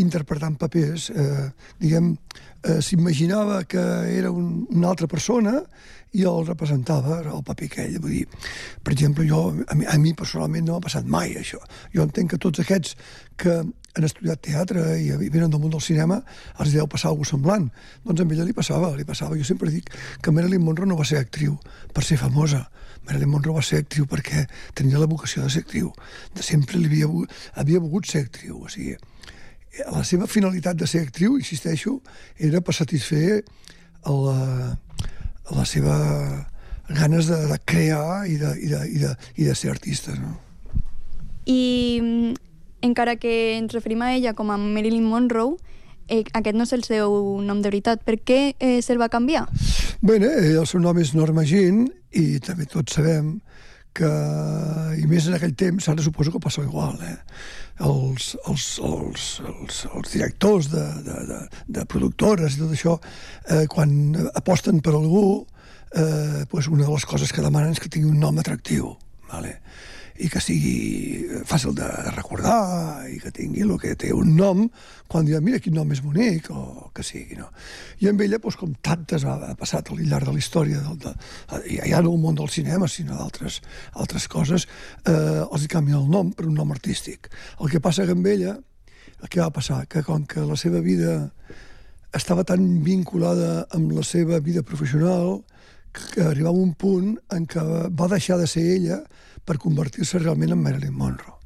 [0.00, 1.48] interpretant papers, eh,
[1.80, 2.14] diguem,
[2.62, 3.82] eh, s'imaginava que
[4.18, 5.62] era un, una altra persona
[6.16, 7.98] i el representava, el paper que ell.
[8.00, 8.24] Vull dir,
[8.84, 11.60] per exemple, jo, a mi, a mi personalment no m'ha passat mai això.
[11.94, 12.96] Jo entenc que tots aquests
[13.38, 13.60] que
[13.98, 16.20] han estudiat teatre i venen del món del cinema
[16.62, 17.68] els deu passar alguna semblant.
[18.06, 19.36] Doncs a ella li passava, li passava.
[19.36, 19.90] Jo sempre dic
[20.22, 21.58] que Marilyn Monroe no va ser actriu
[21.94, 22.64] per ser famosa.
[23.08, 24.46] Marilyn Monroe va ser actriu perquè
[24.78, 25.92] tenia la vocació de ser actriu.
[26.34, 27.28] De sempre li havia,
[27.60, 28.62] havia volgut ser actriu.
[28.64, 28.96] O sigui,
[29.92, 31.98] la seva finalitat de ser actriu, insisteixo,
[32.38, 33.42] era per satisfer
[34.08, 34.76] la,
[35.54, 35.96] la seva
[36.88, 40.14] ganes de, de crear i de, i de, i de, i de ser artista.
[40.16, 40.34] No?
[41.44, 42.34] I mm,
[42.88, 45.58] encara que ens referim a ella com a Marilyn Monroe,
[46.08, 47.12] eh, aquest no és el seu
[47.44, 48.02] nom de veritat.
[48.04, 49.46] Per què eh, se'l va canviar?
[50.00, 53.36] Bé, eh, el seu nom és Norma Jean i també tots sabem
[53.98, 54.10] que,
[54.98, 57.16] i més en aquell temps, ara suposo que passa igual, eh?
[57.84, 61.38] els, els, els, els, els directors de, de, de,
[61.78, 62.96] de productores i tot això,
[63.54, 63.92] eh, quan
[64.38, 65.44] aposten per algú,
[65.94, 68.96] eh, pues una de les coses que demanen és que tingui un nom atractiu,
[69.30, 69.58] vale?
[70.18, 74.64] I que sigui fàcil de recordar i que tingui el que té un nom
[75.08, 77.48] quan diuen, mira quin nom és bonic o que sigui, no?
[78.02, 81.14] I amb ella, doncs, com tantes ha passat al llarg de la història del, de,
[81.78, 83.60] ja no el món del cinema, sinó d'altres
[83.94, 84.66] altres coses,
[85.06, 87.30] eh, els hi canvien el nom per un nom artístic.
[87.62, 88.58] El que passa que amb ella,
[89.22, 89.84] el que va passar?
[89.90, 91.30] Que com que la seva vida
[92.14, 95.42] estava tan vinculada amb la seva vida professional
[95.92, 97.62] que arribava un punt en què
[97.96, 99.00] va deixar de ser ella
[99.48, 101.36] per convertir-se realment en Marilyn Monroe.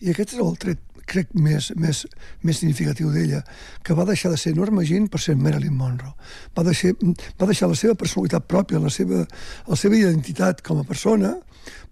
[0.00, 2.02] I aquest és el tret, crec, més, més,
[2.46, 3.42] més significatiu d'ella,
[3.84, 6.14] que va deixar de ser Norma Jean per ser Marilyn Monroe.
[6.56, 6.94] Va deixar,
[7.38, 9.26] va deixar la seva personalitat pròpia, la seva,
[9.68, 11.34] la seva identitat com a persona,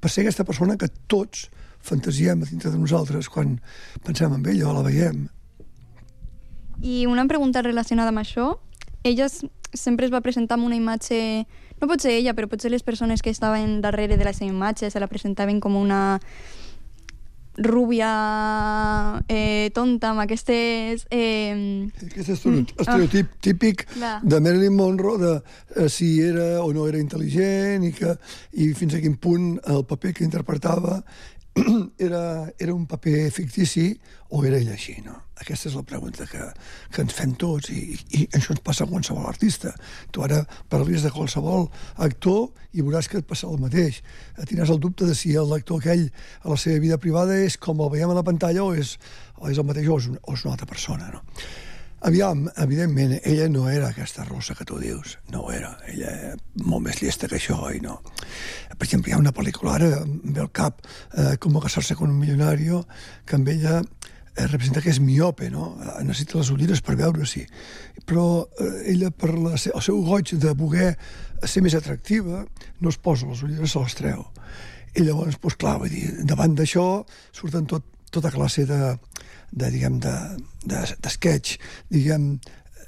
[0.01, 1.49] per ser aquesta persona que tots
[1.85, 3.59] fantasiem dintre de nosaltres quan
[4.07, 5.27] pensem en ella o la veiem.
[6.83, 8.53] I una pregunta relacionada amb això.
[9.07, 9.29] Ella
[9.75, 11.47] sempre es va presentar amb una imatge...
[11.81, 14.91] No pot ser ella, però potser les persones que estaven darrere de la seva imatge
[14.91, 16.19] se la presentaven com una
[17.59, 21.07] rúbia eh, tonta amb aquestes...
[21.11, 24.19] Eh, Aquest estereotip, estereotip típic Clar.
[24.23, 25.33] de Marilyn Monroe de
[25.75, 28.15] eh, si era o no era intel·ligent i, que,
[28.63, 31.01] i fins a quin punt el paper que interpretava
[31.99, 33.93] era, era un paper fictici
[34.31, 35.15] o era ell així, no?
[35.39, 36.43] Aquesta és la pregunta que,
[36.93, 39.73] que ens fem tots i, i això ens passa a qualsevol artista.
[40.13, 41.69] Tu ara parlis de qualsevol
[42.05, 44.03] actor i veuràs que et passa el mateix.
[44.37, 46.09] Eh, Tindràs el dubte de si l'actor aquell
[46.43, 48.97] a la seva vida privada és com el veiem a la pantalla o és,
[49.39, 51.25] o és el mateix o és, un, o és una altra persona, no?
[52.01, 55.73] Aviam, evidentment, ella no era aquesta rossa que tu dius, no ho era.
[55.91, 57.97] Ella era molt més llesta que això, i no.
[58.71, 60.79] Per exemple, hi ha una pel·lícula, ara em ve al cap,
[61.17, 62.85] eh, Com casar-se con un millonario,
[63.27, 65.73] que amb ella eh, representa que és miope, no?
[65.83, 67.45] Eh, Necessita les ulleres per veure-s'hi.
[68.07, 70.93] Però eh, ella, per la, el seu goig de voler
[71.43, 72.45] ser més atractiva,
[72.79, 74.23] no es posa les ulleres, se les treu.
[74.95, 77.03] I llavors, doncs clar, vull dir, davant d'això
[77.35, 78.95] surten tot, tota classe de,
[79.51, 80.15] de diguem, de,
[80.65, 81.59] de, de sketch,
[81.93, 82.37] diguem,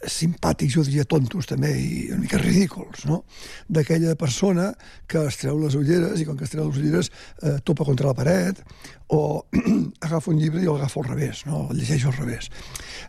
[0.08, 3.20] simpàtics, jo diria tontos també, i una mica ridículs, no?
[3.68, 4.70] D'aquella persona
[5.10, 7.10] que es treu les ulleres i quan que es treu les ulleres
[7.42, 8.62] eh, topa contra la paret
[9.12, 9.44] o
[10.06, 11.66] agafa un llibre i el agafa al revés, no?
[11.70, 12.48] El llegeix al revés.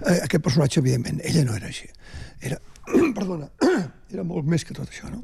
[0.02, 1.88] Eh, aquest personatge, evidentment, ella no era així.
[2.42, 2.60] Era,
[3.18, 3.48] perdona,
[4.14, 5.24] era molt més que tot això, no?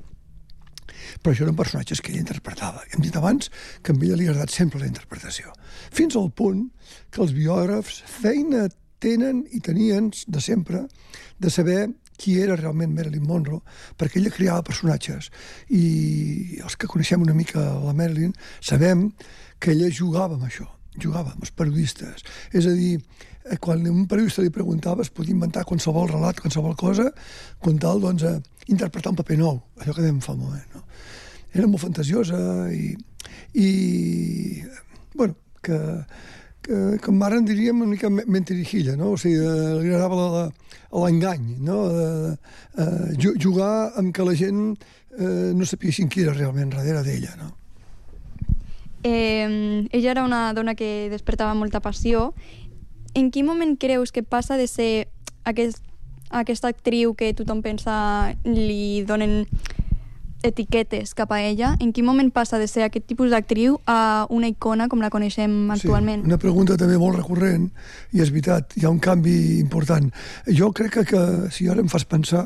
[1.21, 2.83] Però això eren personatges que ella interpretava.
[2.91, 3.51] Hem dit abans
[3.83, 5.53] que a ella li ha agradat sempre la interpretació.
[5.91, 6.67] Fins al punt
[7.12, 8.67] que els biògrafs feina
[9.03, 10.88] tenen i tenien de sempre
[11.38, 13.62] de saber qui era realment Marilyn Monroe,
[13.97, 15.29] perquè ella creava personatges.
[15.69, 19.12] I els que coneixem una mica la Marilyn sabem
[19.62, 20.65] que ella jugava amb això,
[20.97, 22.25] jugava amb els periodistes.
[22.57, 22.97] És a dir,
[23.51, 27.10] eh, quan un periodista li preguntava es podia inventar qualsevol relat, qualsevol cosa,
[27.63, 30.83] con tal, doncs, a interpretar un paper nou, allò que dèiem fa un moment, no?
[31.53, 32.38] Era molt fantasiosa
[32.73, 32.91] i,
[33.55, 33.69] i
[35.15, 35.77] bueno, que,
[36.62, 39.13] que, en mare en diríem una mica me- mentirijilla, no?
[39.15, 40.49] O sigui, eh, li agradava
[40.91, 41.79] l'engany, no?
[41.89, 42.33] Eh,
[42.77, 44.75] eh, ju- jugar amb que la gent
[45.17, 47.53] eh, no sapiguessin qui era realment darrere d'ella, no?
[49.03, 52.33] eh, ella era una dona que despertava molta passió.
[53.17, 55.08] En quin moment creus que passa de ser
[55.49, 55.82] aquest,
[56.30, 57.95] aquesta actriu que tothom pensa
[58.45, 59.47] li donen
[60.45, 64.51] etiquetes cap a ella, en quin moment passa de ser aquest tipus d'actriu a una
[64.51, 66.21] icona com la coneixem actualment?
[66.21, 67.71] Sí, una pregunta també molt recurrent,
[68.13, 70.12] i és veritat, hi ha un canvi important.
[70.45, 72.45] Jo crec que, que si ara em fas pensar,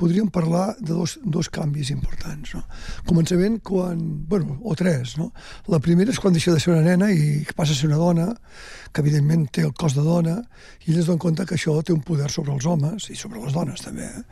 [0.00, 2.54] podríem parlar de dos, dos canvis importants.
[2.56, 2.64] No?
[3.08, 4.00] Començament quan...
[4.30, 5.30] Bueno, o tres, no?
[5.68, 8.30] La primera és quan deixa de ser una nena i passa a ser una dona,
[8.90, 10.38] que evidentment té el cos de dona,
[10.86, 13.42] i ella es dona compte que això té un poder sobre els homes i sobre
[13.44, 14.24] les dones també, eh?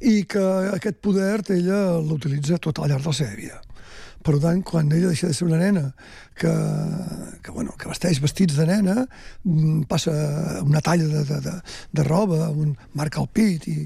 [0.00, 3.60] i que aquest poder ella l'utilitza tot al llarg de la seva vida.
[4.20, 5.86] Per tant, quan ella deixa de ser una nena
[6.36, 6.50] que,
[7.40, 9.06] que, bueno, que vesteix vestits de nena,
[9.44, 10.12] mm, passa
[10.60, 11.54] una talla de, de, de,
[11.96, 13.78] de roba, un, marca el pit i,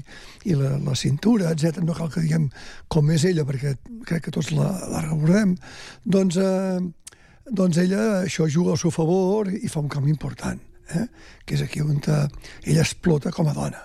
[0.51, 1.79] i la, la cintura, etc.
[1.83, 2.49] No cal que diguem
[2.91, 5.55] com és ella, perquè crec que tots la, la recordem.
[6.03, 7.15] Doncs, eh,
[7.47, 10.59] doncs ella això juga al seu favor i fa un canvi important.
[10.85, 11.07] Eh?
[11.49, 12.27] que és aquí on eh,
[12.69, 13.79] ella explota com a dona.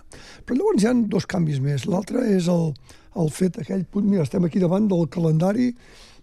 [0.44, 1.86] Però llavors hi ha dos canvis més.
[1.88, 2.74] L'altre és el,
[3.16, 5.70] el fet, aquell punt, mira, estem aquí davant del calendari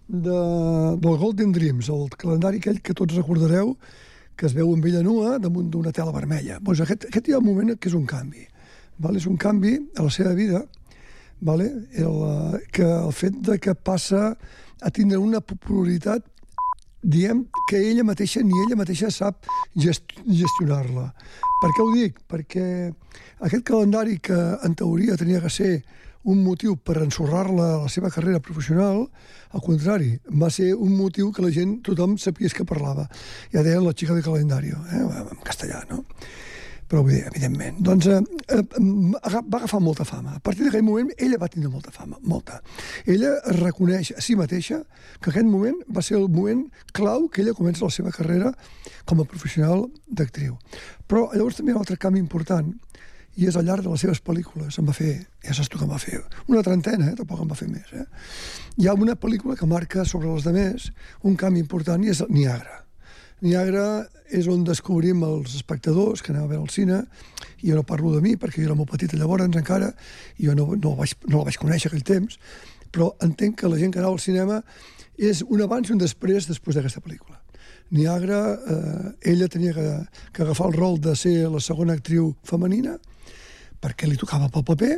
[0.08, 0.38] de,
[0.96, 3.76] del Golden Dreams, el calendari aquell que tots recordareu
[4.38, 6.58] que es veu amb ella nua damunt d'una tela vermella.
[6.62, 8.46] Doncs aquest, aquest hi ha un moment que és un canvi.
[8.98, 9.18] Val?
[9.18, 10.64] És un canvi a la seva vida
[11.40, 11.68] vale?
[11.92, 12.18] el,
[12.72, 14.32] que el fet de que passa
[14.80, 16.24] a tindre una popularitat
[17.02, 19.46] diem que ella mateixa, ni ella mateixa sap
[19.78, 21.12] gest gestionar-la.
[21.62, 22.18] Per què ho dic?
[22.30, 22.64] Perquè
[23.46, 25.72] aquest calendari que en teoria tenia que ser
[26.24, 29.04] un motiu per ensorrar-la a la seva carrera professional,
[29.54, 33.08] al contrari, va ser un motiu que la gent, tothom sapies que parlava.
[33.52, 35.02] Ja deien la xica de calendari, eh?
[35.02, 36.04] en castellà, no?
[36.88, 37.82] Però dir, evidentment.
[37.84, 38.62] Doncs eh, eh,
[39.20, 40.36] aga- va agafar molta fama.
[40.36, 42.62] A partir d'aquell moment, ella va tindre molta fama, molta.
[43.04, 44.80] Ella reconeix a si mateixa
[45.20, 46.64] que aquest moment va ser el moment
[46.96, 48.54] clau que ella comença la seva carrera
[49.04, 50.56] com a professional d'actriu.
[51.06, 52.72] Però llavors també hi ha un altre canvi important,
[53.38, 54.80] i és al llarg de les seves pel·lícules.
[54.80, 55.12] Em va fer,
[55.46, 56.18] ja saps tu que em va fer,
[56.50, 57.16] una trentena, eh?
[57.18, 57.92] tampoc em va fer més.
[57.94, 58.04] Eh?
[58.82, 60.88] Hi ha una pel·lícula que marca sobre les demés
[61.22, 62.82] un canvi important i és Niagara.
[63.46, 63.84] Niagara
[64.34, 67.04] és on descobrim els espectadors que anem a veure al cine,
[67.62, 69.92] i jo no parlo de mi perquè jo era molt petita llavors encara,
[70.38, 72.40] i jo no, no, vaig, no la vaig conèixer aquell temps,
[72.90, 74.62] però entenc que la gent que anava al cinema
[75.14, 77.38] és un abans i un després després d'aquesta pel·lícula.
[77.94, 79.86] Niagara, eh, ella tenia que,
[80.34, 82.98] que agafar el rol de ser la segona actriu femenina
[83.80, 84.96] perquè li tocava pel paper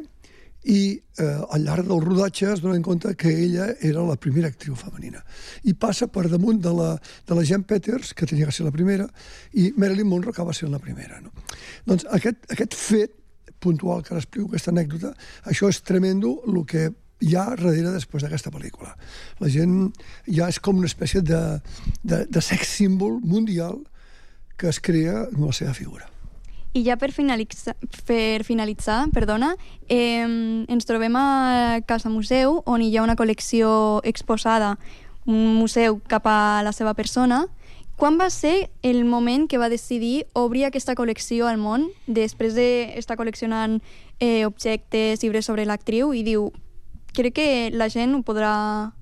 [0.69, 4.75] i eh, al llarg del rodatge es donen compte que ella era la primera actriu
[4.77, 5.23] femenina.
[5.64, 6.90] I passa per damunt de la,
[7.27, 9.09] de la Jean Peters, que tenia que ser la primera,
[9.57, 11.21] i Marilyn Monroe acaba sent la primera.
[11.25, 11.33] No?
[11.88, 13.16] Doncs aquest, aquest fet
[13.61, 15.14] puntual que ara explico, aquesta anècdota,
[15.49, 16.90] això és tremendo el que
[17.21, 18.95] hi ha darrere després d'aquesta pel·lícula.
[19.40, 19.90] La gent
[20.29, 21.40] ja és com una espècie de,
[22.03, 23.83] de, de sex símbol mundial
[24.61, 26.09] que es crea en la seva figura.
[26.73, 27.75] I ja per finalitzar,
[28.07, 29.57] per finalitzar perdona,
[29.89, 34.77] eh, ens trobem a Casa Museu, on hi ha una col·lecció exposada,
[35.27, 37.47] un museu cap a la seva persona.
[37.99, 43.19] Quan va ser el moment que va decidir obrir aquesta col·lecció al món, després d'estar
[43.19, 43.81] col·leccionant
[44.21, 46.53] eh, objectes, llibres sobre l'actriu, i diu,
[47.13, 48.95] crec que la gent ho podrà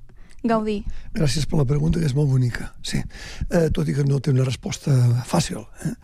[0.45, 0.83] gaudir.
[1.17, 2.71] Gràcies per la pregunta, que és molt bonica.
[2.87, 3.01] Sí.
[3.51, 4.95] Eh, tot i que no té una resposta
[5.27, 5.95] fàcil, eh?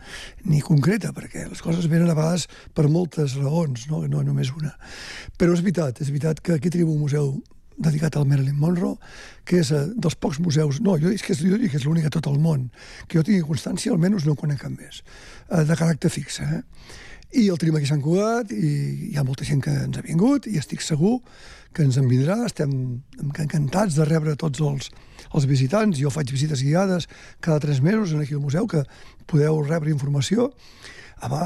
[0.51, 4.75] ni concreta, perquè les coses venen a vegades per moltes raons, no, no només una.
[5.39, 7.35] Però és veritat, és veritat que aquí tenim un museu
[7.77, 8.95] dedicat al Marilyn Monroe,
[9.47, 10.79] que és eh, dels pocs museus...
[10.83, 12.69] No, jo, és que és, dic que és l'únic a tot el món,
[13.07, 15.01] que jo tingui constància, almenys no conec cap més,
[15.49, 16.39] eh, de caràcter fix.
[16.45, 16.61] Eh?
[17.33, 18.71] I el tenim aquí a Sant Cugat, i
[19.09, 21.17] hi ha molta gent que ens ha vingut, i estic segur
[21.75, 22.37] que ens en vindrà.
[22.47, 22.71] Estem
[23.19, 24.91] encantats de rebre tots els,
[25.33, 25.99] els visitants.
[25.99, 27.09] Jo faig visites guiades
[27.43, 28.85] cada tres mesos en aquí al museu, que
[29.27, 30.51] podeu rebre informació.
[31.25, 31.41] Home,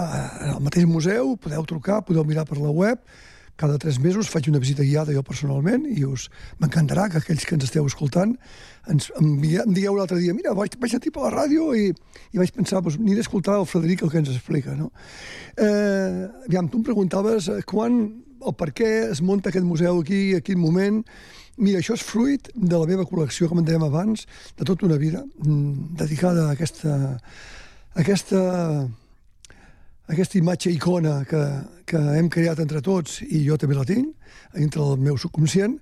[0.53, 3.01] al mateix museu podeu trucar, podeu mirar per la web,
[3.59, 6.29] cada tres mesos faig una visita guiada jo personalment i us
[6.61, 8.37] m'encantarà que aquells que ens esteu escoltant
[8.89, 9.33] ens em,
[9.65, 11.89] em digueu l'altre dia mira, vaig, vaig sentir per la ràdio i,
[12.31, 14.89] i vaig pensar, doncs, aniré a escoltar el Frederic el que ens explica, no?
[15.59, 17.99] Eh, aviam, tu em preguntaves eh, quan
[18.39, 21.03] el per què es munta aquest museu aquí, a quin moment...
[21.59, 24.21] Mira, això és fruit de la meva col·lecció, com en dèiem abans,
[24.55, 28.43] de tota una vida, mm, dedicada a aquesta, a aquesta,
[30.09, 31.41] aquesta imatge icona que,
[31.85, 34.15] que hem creat entre tots, i jo també la tinc,
[34.57, 35.75] entre el meu subconscient,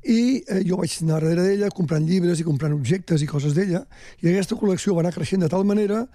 [0.00, 3.82] i eh, jo vaig anar darrere d'ella comprant llibres i comprant objectes i coses d'ella,
[4.20, 6.06] i aquesta col·lecció va anar creixent de tal manera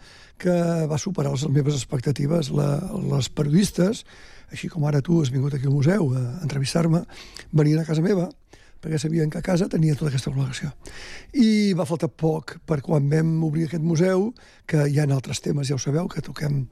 [0.41, 0.53] que
[0.89, 2.51] va superar les meves expectatives.
[2.53, 2.69] La,
[3.11, 4.03] les periodistes,
[4.53, 7.05] així com ara tu has vingut aquí al museu a entrevistar-me,
[7.53, 8.29] venien a casa meva
[8.85, 10.69] perquè sabien que a casa tenia tota aquesta col·lecció.
[11.33, 14.27] I va faltar poc per quan vam obrir aquest museu,
[14.69, 16.67] que hi ha altres temes, ja ho sabeu, que toquem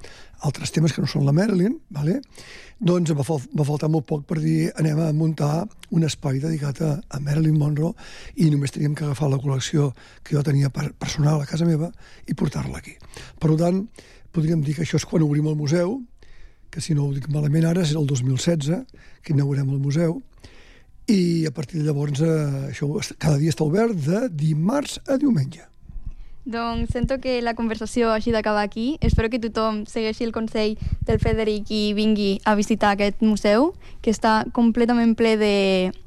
[0.46, 2.20] altres temes que no són la Marilyn, vale?
[2.84, 5.64] doncs va, fal va faltar molt poc per dir anem a muntar
[5.96, 7.94] un espai dedicat a, a Marilyn Monroe
[8.36, 11.90] i només teníem que agafar la col·lecció que jo tenia per, personal a casa meva
[12.28, 12.98] i portar-la aquí.
[13.40, 13.86] Per tant,
[14.36, 15.98] podríem dir que això és quan obrim el museu,
[16.70, 20.20] que si no ho dic malament ara, és el 2016, que inaugurem el museu,
[21.08, 22.88] i a partir de llavors eh, això
[23.18, 25.66] cada dia està obert de dimarts a diumenge.
[26.46, 28.98] Doncs sento que la conversació hagi d'acabar aquí.
[29.00, 30.76] Espero que tothom segueixi el consell
[31.08, 33.72] del Frederic i vingui a visitar aquest museu,
[34.04, 35.38] que està completament ple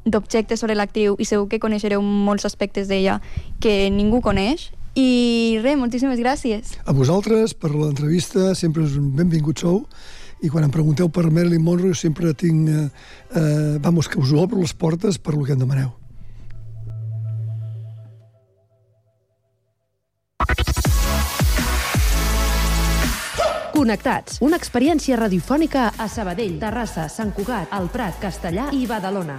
[0.05, 3.23] d'objectes sobre l'actriu i segur que coneixereu molts aspectes d'ella
[3.61, 4.69] que ningú coneix.
[4.97, 6.77] I res, moltíssimes gràcies.
[6.85, 9.87] A vosaltres per l'entrevista, sempre és un benvingut sou
[10.43, 12.69] i quan em pregunteu per Marilyn Monroe sempre tinc...
[12.69, 12.89] Eh,
[13.37, 15.95] eh, vamos, que us obro les portes per lo que em demaneu.
[23.77, 29.37] Connectats, una experiència radiofònica a Sabadell, Terrassa, Sant Cugat, El Prat, Castellà i Badalona.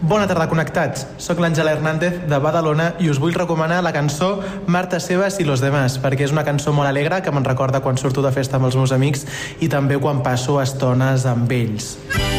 [0.00, 1.08] Bona tarda, connectats.
[1.18, 4.36] Soc l'Àngela Hernández de Badalona i us vull recomanar la cançó
[4.70, 7.98] Marta Sebas i los demás, perquè és una cançó molt alegre que me'n recorda quan
[7.98, 9.26] surto de festa amb els meus amics
[9.58, 11.96] i també quan passo estones amb ells.
[12.14, 12.37] Marta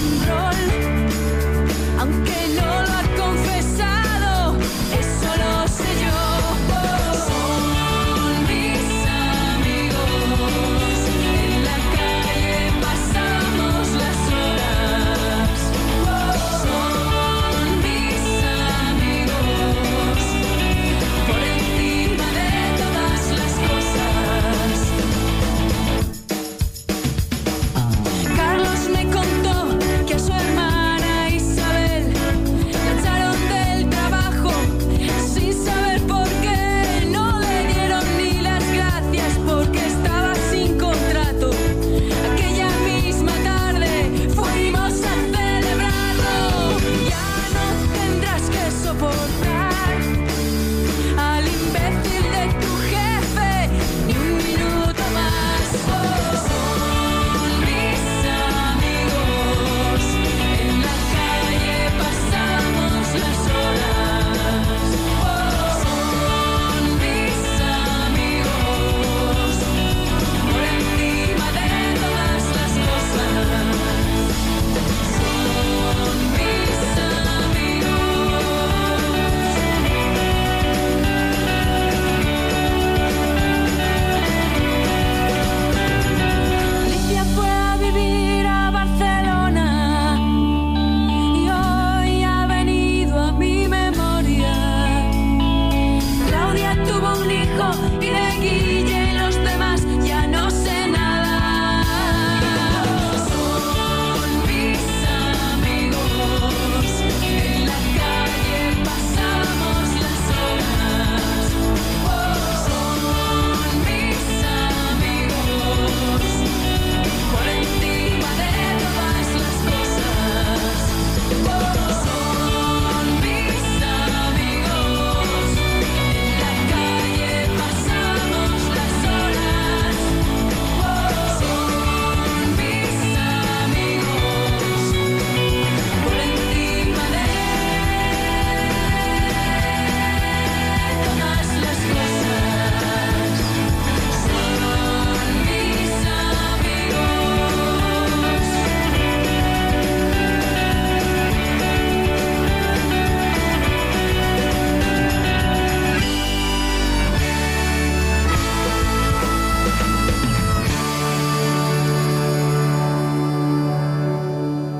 [0.00, 0.59] know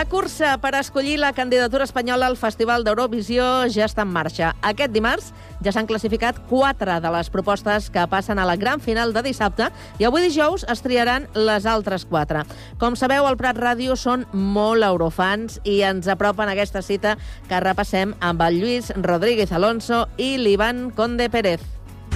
[0.00, 4.54] La cursa per escollir la candidatura espanyola al Festival d'Eurovisió ja està en marxa.
[4.64, 5.26] Aquest dimarts
[5.60, 9.66] ja s'han classificat quatre de les propostes que passen a la gran final de dissabte
[10.00, 12.46] i avui dijous es triaran les altres quatre.
[12.80, 17.18] Com sabeu, al Prat Ràdio són molt eurofans i ens apropen a aquesta cita
[17.50, 21.60] que repassem amb el Lluís Rodríguez Alonso i l'Ivan Conde Pérez.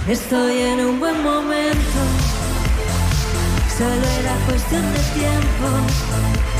[0.09, 2.01] Estoy en un buen momento,
[3.77, 6.54] solo era cuestión de tiempo.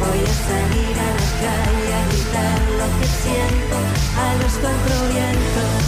[0.00, 3.76] Voy a salir a la calle a gritar lo que siento
[4.16, 5.80] a los cuatro vientos.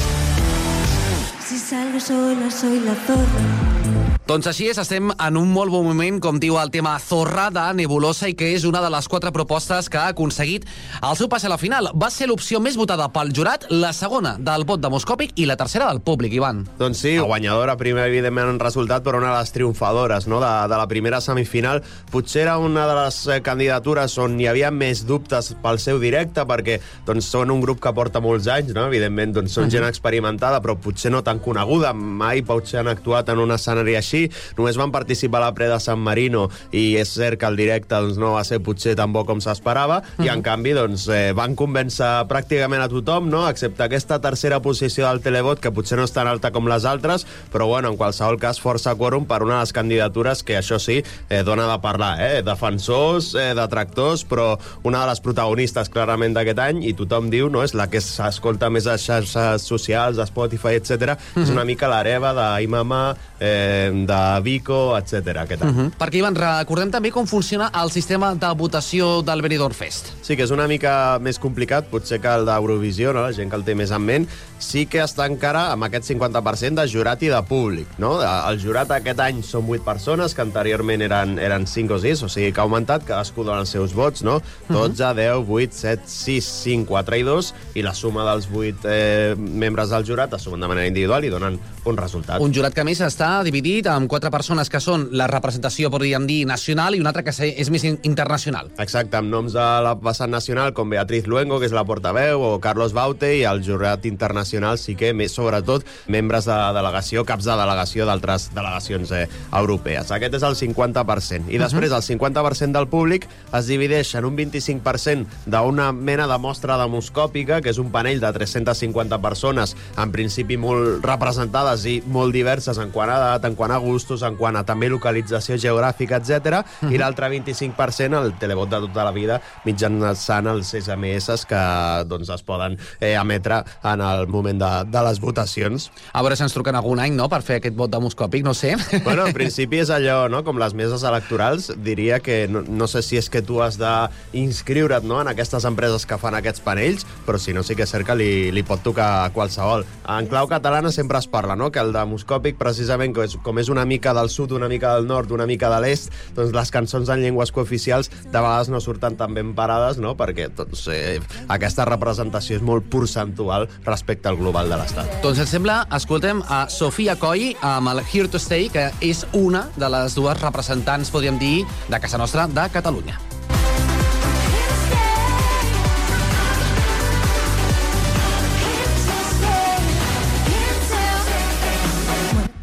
[1.44, 3.79] Si salgo sola, soy la zorra.
[4.28, 7.64] Doncs així és, estem en un molt bon moment, com diu el tema Zorra de
[7.74, 10.68] Nebulosa i que és una de les quatre propostes que ha aconseguit
[11.02, 11.88] el seu pas a la final.
[11.98, 15.88] Va ser l'opció més votada pel jurat, la segona del vot demoscòpic i la tercera
[15.90, 16.60] del públic, Ivan.
[16.78, 20.38] Doncs sí, la guanyadora primer, evidentment, en resultat, però una de les triomfadores no?
[20.44, 21.82] de, de la primera semifinal.
[22.12, 26.46] Potser era una de les eh, candidatures on hi havia més dubtes pel seu directe,
[26.46, 28.86] perquè doncs, són un grup que porta molts anys, no?
[28.86, 29.74] evidentment, doncs, són Mhm.
[29.74, 31.92] gent experimentada, però potser no tan coneguda.
[31.98, 34.09] Mai potser han actuat en un escenari així.
[34.58, 37.94] Només van participar a la pre de San Marino i és cert que el directe
[37.94, 41.56] doncs, no va ser potser tan bo com s'esperava i, en canvi, doncs, eh, van
[41.58, 43.46] convèncer pràcticament a tothom, no?
[43.48, 47.26] excepte aquesta tercera posició del televot, que potser no és tan alta com les altres,
[47.52, 51.00] però bueno, en qualsevol cas força quòrum per una de les candidatures que això sí,
[51.28, 52.42] eh, dona de parlar, eh?
[52.46, 54.52] defensors, eh, detractors, però
[54.86, 58.70] una de les protagonistes clarament d'aquest any, i tothom diu, no, és la que s'escolta
[58.72, 61.16] més a xarxes socials, a Spotify, etc.
[61.40, 63.02] és una mica l'hereva d'Imama,
[63.40, 65.42] eh, de Vico, etc.
[65.44, 65.70] aquest any.
[65.70, 65.92] Uh -huh.
[65.98, 70.12] Perquè, Ivan, recordem també com funciona el sistema de votació del Benidorm Fest.
[70.22, 73.22] Sí, que és una mica més complicat, potser que el d'Eurovisió, no?
[73.22, 74.28] la gent que el té més en ment,
[74.58, 77.86] sí que està encara amb aquest 50% de jurat i de públic.
[77.98, 78.20] No?
[78.22, 82.28] El jurat aquest any són 8 persones, que anteriorment eren, eren 5 o 6, o
[82.28, 84.40] sigui que ha augmentat, cadascú dona els seus vots, no?
[84.68, 89.34] 12, 10, 8, 7, 6, 5, 4 i 2, i la suma dels 8 eh,
[89.36, 92.40] membres del jurat es sumen de manera individual i donen un resultat.
[92.40, 96.26] Un jurat que a més està dividit en quatre persones que són la representació, podríem
[96.26, 98.70] dir, nacional i una altra que és més in- internacional.
[98.78, 102.60] Exacte, amb noms de la vessant nacional com Beatriz Luengo, que és la portaveu, o
[102.60, 107.56] Carlos Baute, i el jurat internacional sí que, més sobretot, membres de delegació, caps de
[107.58, 110.10] delegació d'altres delegacions eh, europees.
[110.14, 111.50] Aquest és el 50%.
[111.50, 113.26] I després, el 50% del públic
[113.56, 118.30] es divideix en un 25% d'una mena de mostra demoscòpica, que és un panell de
[118.32, 123.72] 350 persones, en principi molt representades i molt diverses en quant a edat, en quant
[123.74, 126.62] a gustos, en quant a també localització geogràfica, etc.
[126.80, 126.92] Mhm.
[126.92, 131.62] i l'altre 25% el televot de tota la vida mitjançant els SMS que
[132.06, 135.90] doncs, es poden eh, emetre en el moment de, de les votacions.
[136.12, 138.76] A veure si ens truquen algun any, no?, per fer aquest vot demoscòpic, no sé.
[139.10, 143.02] Bueno, en principi és allò, no?, com les meses electorals, diria que no, no sé
[143.02, 147.40] si és que tu has d'inscriure't no, en aquestes empreses que fan aquests panells, però
[147.40, 149.86] si no sí que és cert que li, li pot tocar a qualsevol.
[150.10, 153.69] En clau catalana sempre es parla, no?, que el demoscòpic, precisament, com és, com és
[153.70, 157.10] una mica del sud, una mica del nord, una mica de l'est, doncs les cançons
[157.10, 161.18] en llengües cooficials de vegades no surten tan ben parades, no?, perquè doncs, eh,
[161.48, 165.20] aquesta representació és molt percentual respecte al global de l'Estat.
[165.24, 169.66] Doncs, et sembla, escoltem a Sofia Coy amb el Here to Stay, que és una
[169.76, 171.58] de les dues representants, podríem dir,
[171.88, 173.39] de casa nostra, de Catalunya.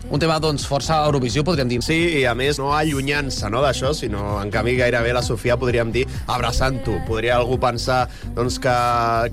[0.08, 1.82] Un tema, doncs, força Eurovisió, podríem dir.
[1.84, 5.90] Sí, i a més, no allunyant-se no, d'això, sinó, en canvi, gairebé la Sofia, podríem
[5.92, 7.02] dir, abraçant-ho.
[7.04, 8.06] Podria algú pensar
[8.38, 8.76] doncs, que,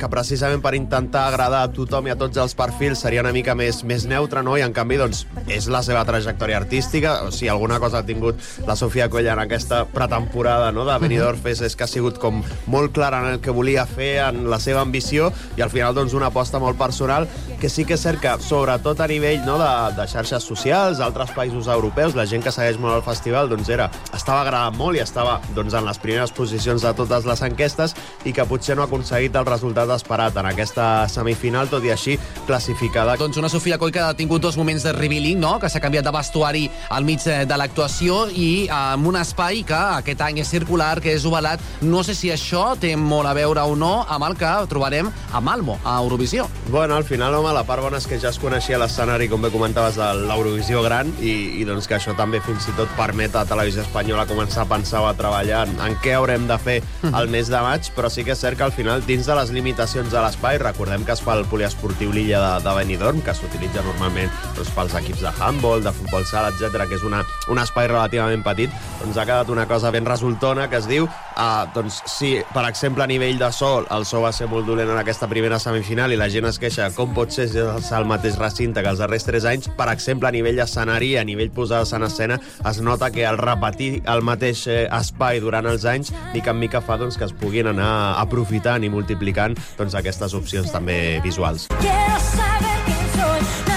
[0.00, 3.54] que precisament per intentar agradar a tothom i a tots els perfils seria una mica
[3.54, 4.56] més, més neutre, no?
[4.58, 7.20] i en canvi, doncs, és la seva trajectòria artística.
[7.22, 11.38] O sigui, alguna cosa ha tingut la Sofia Colla en aquesta pretemporada no, de Benidorm
[11.38, 14.58] Fest és que ha sigut com molt clara en el que volia fer, en la
[14.58, 17.30] seva ambició, i al final, doncs, una aposta molt personal,
[17.62, 19.72] que sí que és cert que, sobretot a nivell no, de,
[20.02, 23.90] de xarxes socials, altres països europeus, la gent que segueix molt el festival doncs era,
[24.14, 27.94] estava agradant molt i estava doncs, en les primeres posicions de totes les enquestes
[28.24, 32.16] i que potser no ha aconseguit el resultat esperat en aquesta semifinal, tot i així
[32.46, 33.18] classificada.
[33.20, 35.58] Doncs una Sofia Coll que ha tingut dos moments de revealing, no?
[35.60, 39.82] que s'ha canviat de vestuari al mig eh, de l'actuació i amb un espai que
[40.00, 41.60] aquest any és circular, que és ovalat.
[41.82, 45.44] No sé si això té molt a veure o no amb el que trobarem a
[45.44, 46.48] Malmo, a Eurovisió.
[46.70, 49.52] Bueno, al final, home, la part bona és que ja es coneixia l'escenari, com bé
[49.52, 50.53] comentaves, de l'Eurovisió
[50.84, 54.62] gran i, i doncs que això també fins i tot permet a Televisió Espanyola començar
[54.62, 56.76] a pensar o a treballar en, què haurem de fer
[57.10, 59.50] el mes de maig, però sí que és cert que al final, dins de les
[59.50, 63.82] limitacions de l'espai, recordem que es fa el poliesportiu Lilla de, de Benidorm, que s'utilitza
[63.82, 67.88] normalment doncs, pels equips de handball, de futbol sala, etc que és una, un espai
[67.88, 72.36] relativament petit, doncs ha quedat una cosa ben resultona que es diu, uh, doncs si,
[72.52, 75.58] per exemple, a nivell de sol, el so va ser molt dolent en aquesta primera
[75.62, 78.92] semifinal i la gent es queixa com pot ser si és el mateix recinte que
[78.92, 82.38] els darrers 3 anys, per exemple, a nivell d'escenari, a nivell posades en escena,
[82.68, 86.82] es nota que al repetir el mateix eh, espai durant els anys, mica en mica
[86.84, 91.70] fa doncs, que es puguin anar aprofitant i multiplicant doncs, aquestes opcions també visuals.
[91.80, 93.73] Quiero saber quién soy,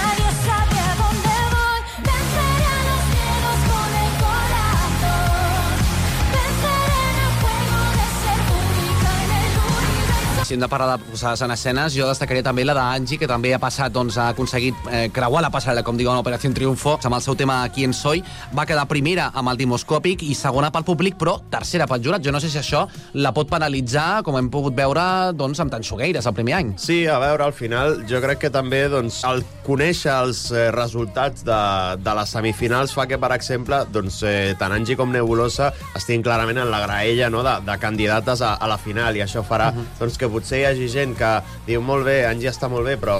[10.48, 13.50] Si hem de parlar de posades en escenes, jo destacaria també la d'Angie, que també
[13.52, 17.20] ha passat, doncs, ha aconseguit eh, creuar la passarel·la, com diuen, Operació Triunfo, amb el
[17.20, 18.22] seu tema Quién soy.
[18.56, 22.24] Va quedar primera amb el dimoscòpic i segona pel públic, però tercera pel jurat.
[22.24, 26.24] Jo no sé si això la pot penalitzar, com hem pogut veure, doncs, amb Tanxugueires
[26.24, 26.72] el primer any.
[26.80, 31.44] Sí, a veure, al final jo crec que també doncs, el conèixer els eh, resultats
[31.44, 31.60] de,
[32.00, 36.64] de les semifinals fa que, per exemple, doncs, eh, tant Angie com Nebulosa estiguin clarament
[36.64, 39.76] en la graella no, de, de candidates a, a la final i això farà uh
[39.76, 39.86] -huh.
[40.00, 41.32] doncs, que potser hi hagi gent que
[41.66, 43.18] diu molt bé, Angie està molt bé, però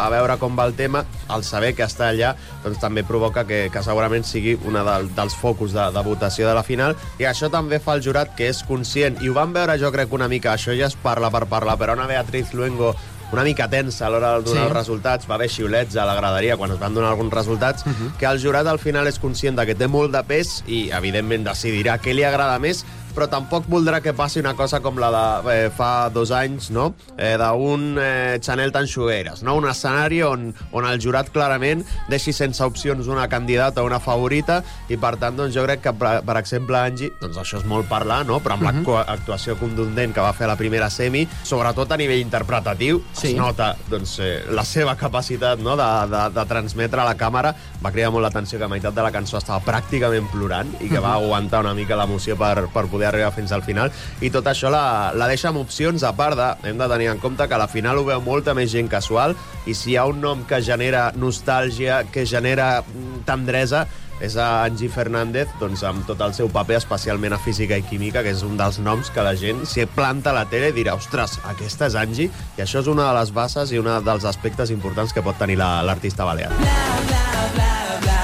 [0.00, 1.04] a veure com va el tema,
[1.34, 2.34] el saber que està allà
[2.64, 6.56] doncs, també provoca que, que segurament sigui una del, dels focus de, de votació de
[6.56, 9.78] la final i això també fa el jurat que és conscient i ho van veure
[9.80, 12.94] jo crec una mica, això ja es parla per parlar, però una Beatriz Luengo
[13.32, 14.58] una mica tensa a l'hora de donar Sí.
[14.58, 14.64] sí.
[14.66, 17.92] els resultats, va haver xiulets a la graderia quan es van donar alguns resultats, uh
[17.92, 18.16] -huh.
[18.18, 21.46] que el jurat al final és conscient de que té molt de pes i, evidentment,
[21.46, 22.84] decidirà què li agrada més,
[23.14, 26.94] però tampoc voldrà que passi una cosa com la de eh, fa dos anys, no?
[27.16, 29.56] Eh, d'un eh, Chanel Tanxugueres, no?
[29.60, 34.60] Un escenari on, on el jurat clarament deixi sense opcions una candidata o una favorita
[34.88, 37.88] i, per tant, doncs, jo crec que, per, per exemple, Angie, doncs això és molt
[37.90, 38.40] parlar, no?
[38.40, 39.06] Però amb uh -huh.
[39.08, 43.32] l'actuació contundent que va fer a la primera semi, sobretot a nivell interpretatiu, sí.
[43.32, 45.76] es nota doncs, eh, la seva capacitat no?
[45.76, 47.54] de, de, de transmetre a la càmera.
[47.82, 50.98] Va cridar molt l'atenció que a meitat de la cançó estava pràcticament plorant i que
[50.98, 51.02] uh -huh.
[51.02, 53.90] va aguantar una mica l'emoció per, per poder arribar fins al final.
[54.20, 57.18] I tot això la, la deixa amb opcions, a part de, hem de tenir en
[57.22, 59.36] compte que a la final ho veu molta més gent casual
[59.66, 63.86] i si hi ha un nom que genera nostàlgia, que genera mm, tendresa,
[64.20, 68.20] és a Angie Fernández, doncs amb tot el seu paper, especialment a Física i Química,
[68.22, 71.38] que és un dels noms que la gent, si planta a la tele, dirà, ostres,
[71.48, 72.28] aquesta és Angie,
[72.58, 75.56] i això és una de les bases i un dels aspectes importants que pot tenir
[75.56, 76.52] la- l'artista balear.
[76.52, 76.76] Bla,
[77.08, 78.20] bla, bla.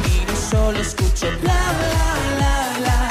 [0.00, 2.37] Miro y solo escucho bla, bla, bla, bla.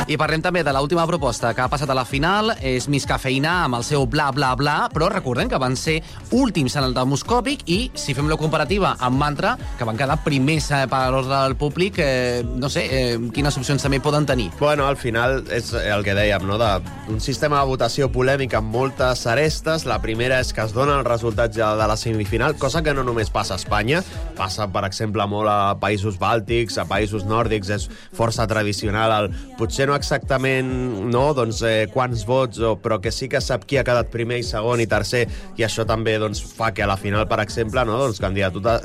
[0.08, 3.66] I parlem també de l'última proposta que ha passat a la final, és Miss Cafeïna
[3.66, 5.98] amb el seu bla bla bla, però recordem que van ser
[6.32, 10.70] últims en el demoscòpic i si fem la comparativa amb Mantra, que van quedar primers
[10.72, 14.46] eh, per l'ordre del públic, eh, no sé, eh, quines opcions també poden tenir.
[14.62, 16.56] Bueno, al final és el que dèiem, no?
[16.62, 16.72] De,
[17.12, 19.84] un sistema de votació polèmic amb moltes arestes.
[19.92, 23.04] La primera és que es donen els resultats ja de la semifinal, cosa que no
[23.04, 24.00] només passa a Espanya,
[24.40, 29.18] passa, per exemple, molt a països bàltics, a països nòrdics, és força tradicional.
[29.20, 30.70] El, potser no exactament
[31.12, 34.40] no, doncs, eh, quants vots, o, però que sí que sap qui ha quedat primer
[34.42, 35.26] i segon i tercer,
[35.58, 38.22] i això també doncs, fa que a la final, per exemple, no, doncs,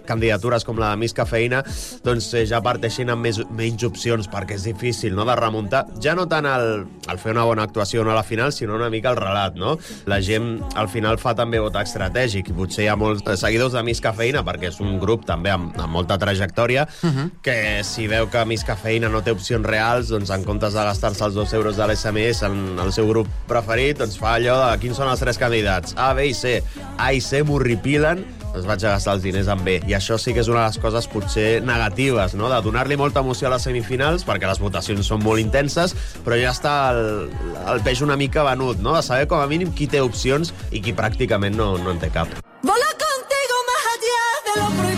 [0.08, 1.62] candidatures com la de Miss Cafeïna
[2.04, 5.84] doncs, eh, ja parteixin amb més, menys opcions, perquè és difícil no, de remuntar.
[6.02, 8.90] Ja no tant el, el fer una bona actuació no a la final, sinó una
[8.90, 9.56] mica el relat.
[9.58, 9.76] No?
[10.10, 13.82] La gent al final fa també vot estratègic i potser hi ha molts seguidors de
[13.86, 17.30] Miss Cafeïna, perquè és un grup també amb, amb molta trajectòria, uh -huh.
[17.42, 21.24] que si veu que Miss Cafeïna no té opcions reals, doncs en comptes de gastar-se
[21.24, 24.98] els dos euros de l'SMS en el seu grup preferit, doncs fa allò de quins
[24.98, 25.96] són els tres candidats.
[25.98, 26.60] A, B i C.
[26.98, 28.22] A i C m'horripilen,
[28.52, 29.80] doncs vaig a gastar els diners en B.
[29.88, 32.52] I això sí que és una de les coses potser negatives, no?
[32.52, 36.54] de donar-li molta emoció a les semifinals, perquè les votacions són molt intenses, però ja
[36.54, 37.32] està el,
[37.66, 38.94] el peix una mica venut, no?
[38.94, 42.12] de saber com a mínim qui té opcions i qui pràcticament no, no en té
[42.14, 42.30] cap.
[42.62, 44.91] Vola contigo más allá de lo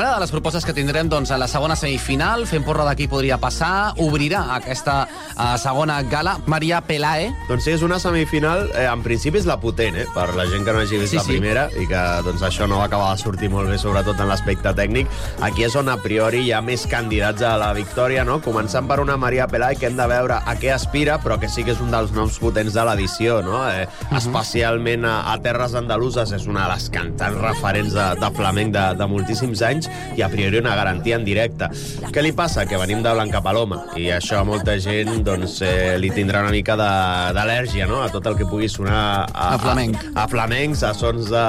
[0.00, 2.46] ara de les propostes que tindrem doncs, a la segona semifinal.
[2.46, 3.92] Fem porra de qui podria passar.
[4.00, 5.02] Obrirà aquesta
[5.36, 7.30] uh, segona gala Maria Pelae.
[7.48, 10.64] Doncs sí, és una semifinal, eh, en principi és la potent, eh, per la gent
[10.64, 11.32] que no hagi vist Sí, la sí.
[11.36, 14.72] primera i que doncs, això no va acabar de sortir molt bé, sobretot en l'aspecte
[14.78, 15.10] tècnic.
[15.44, 18.40] Aquí és on a priori hi ha més candidats a la victòria, no?
[18.40, 21.64] començant per una Maria Pelai que hem de veure a què aspira, però que sí
[21.64, 23.60] que és un dels noms potents de l'edició, no?
[23.68, 24.18] eh, Mhm.
[24.18, 28.86] especialment a, a Terres Andaluses, és una de les cantants referents de, de flamenc de,
[28.98, 29.81] de moltíssims anys
[30.16, 31.68] i a priori una garantia en directe.
[32.12, 32.66] Què li passa?
[32.66, 36.50] Que venim de Blanca Paloma i això a molta gent doncs, eh, li tindrà una
[36.54, 38.02] mica d'al·lèrgia no?
[38.02, 39.96] a tot el que pugui sonar a, A flamenc.
[40.14, 41.44] a, a flamencs, a sons de,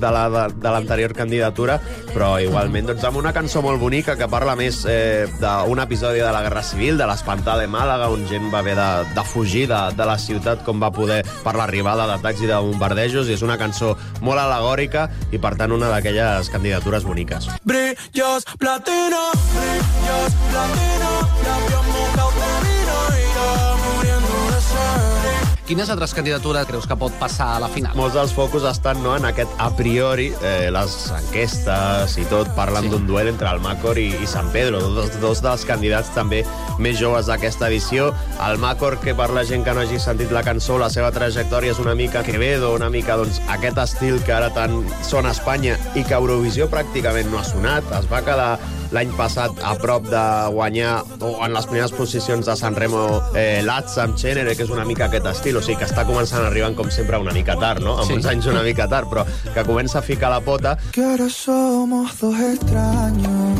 [0.00, 1.78] de la- l'anterior candidatura,
[2.12, 6.30] però igualment doncs, amb una cançó molt bonica que parla més eh, d'un episodi de
[6.32, 9.80] la Guerra Civil, de l'espantada de Màlaga, on gent va haver de, de fugir de,
[9.96, 13.58] de la ciutat com va poder per l'arribada d'atacs i de bombardejos, i és una
[13.60, 17.48] cançó molt alegòrica i, per tant, una d'aquelles candidatures boniques.
[17.74, 21.10] Brillos platino, brillos platino.
[21.42, 22.43] Labios mojados
[25.64, 27.94] Quines altres candidatures creus que pot passar a la final?
[27.96, 32.84] Molts dels focus estan no, en aquest a priori, eh, les enquestes i tot, parlen
[32.84, 32.90] sí.
[32.92, 36.42] d'un duel entre el Macor i, i San Pedro, dos, dos dels candidats també
[36.84, 38.10] més joves d'aquesta edició.
[38.44, 41.72] El Macor, que per la gent que no hagi sentit la cançó, la seva trajectòria
[41.72, 45.80] és una mica Quevedo, una mica doncs, aquest estil que ara tant sona a Espanya
[45.96, 47.88] i que Eurovisió pràcticament no ha sonat.
[47.96, 48.58] Es va quedar
[48.94, 50.22] l'any passat a prop de
[50.54, 53.00] guanyar o en les primeres posicions de San Remo
[53.34, 56.44] eh, Lazza amb Chenere, que és una mica aquest estil, o sigui que està començant
[56.46, 57.96] arribant com sempre una mica tard, no?
[57.98, 58.12] Amb Sí.
[58.12, 58.18] sí.
[58.20, 59.24] uns anys una mica tard, però
[59.54, 60.76] que comença a ficar la pota.
[60.92, 63.58] Que ahora somos dos extraños.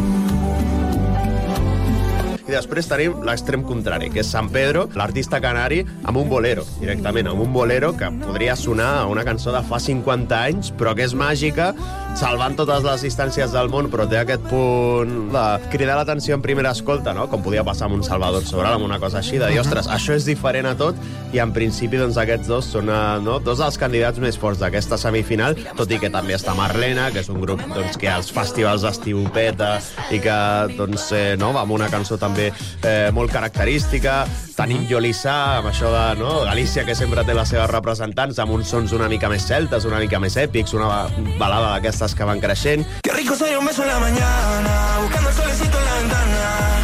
[2.45, 7.30] I després tenim l'extrem contrari, que és San Pedro, l'artista canari, amb un bolero, directament,
[7.30, 11.07] amb un bolero que podria sonar a una cançó de fa 50 anys, però que
[11.09, 11.70] és màgica,
[12.14, 16.70] salvant totes les distàncies del món, però té aquest punt de cridar l'atenció en primera
[16.70, 17.26] escolta, no?
[17.30, 20.14] com podia passar amb un Salvador Sobral, amb una cosa així, de dir, ostres, això
[20.14, 20.94] és diferent a tot,
[21.34, 23.40] i en principi doncs, aquests dos són eh, no?
[23.42, 27.30] dos dels candidats més forts d'aquesta semifinal, tot i que també està Marlena, que és
[27.34, 29.74] un grup doncs, que als festivals d'estiu peta
[30.14, 30.38] i que
[30.78, 31.50] doncs, eh, no?
[31.56, 34.22] va amb una cançó també eh, molt característica.
[34.54, 36.44] Tenim Jolissà, amb això de no?
[36.46, 39.98] Galícia, que sempre té les seves representants, amb uns sons una mica més celtes, una
[39.98, 41.72] mica més èpics, una ba- balada
[42.05, 42.84] d'aquestes que van creixent.
[43.02, 46.80] Qué rico sería un beso en la mañana, buscando el solecito en la ventana.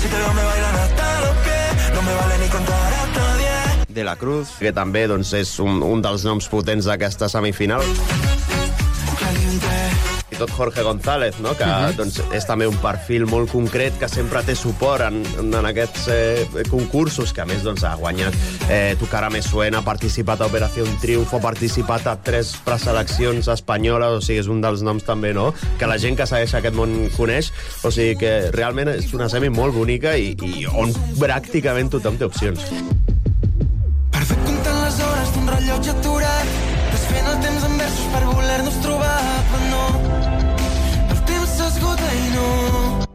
[0.00, 3.88] Si te veo me bailan hasta los pies, no me vale ni contar hasta diez.
[3.88, 7.82] De la Cruz, que també doncs, és un, un dels noms potents d'aquesta semifinal.
[10.34, 11.54] I tot Jorge González, no?
[11.54, 11.96] que uh -huh.
[11.96, 16.46] doncs, és també un perfil molt concret que sempre té suport en, en aquests eh,
[16.70, 18.34] concursos, que a més doncs, ha guanyat
[18.68, 23.48] eh, Tu cara me suena, ha participat a Operació Triunfo, ha participat a tres preseleccions
[23.48, 26.74] espanyoles, o sigui, és un dels noms també, no?, que la gent que segueix aquest
[26.74, 31.90] món coneix, o sigui que realment és una semi molt bonica i, i on pràcticament
[31.90, 32.64] tothom té opcions.
[34.44, 36.56] Comptant les hores d'un rellotge aturat,
[36.92, 39.20] desfent el temps en versos per voler-nos trobar,
[39.52, 40.03] però no.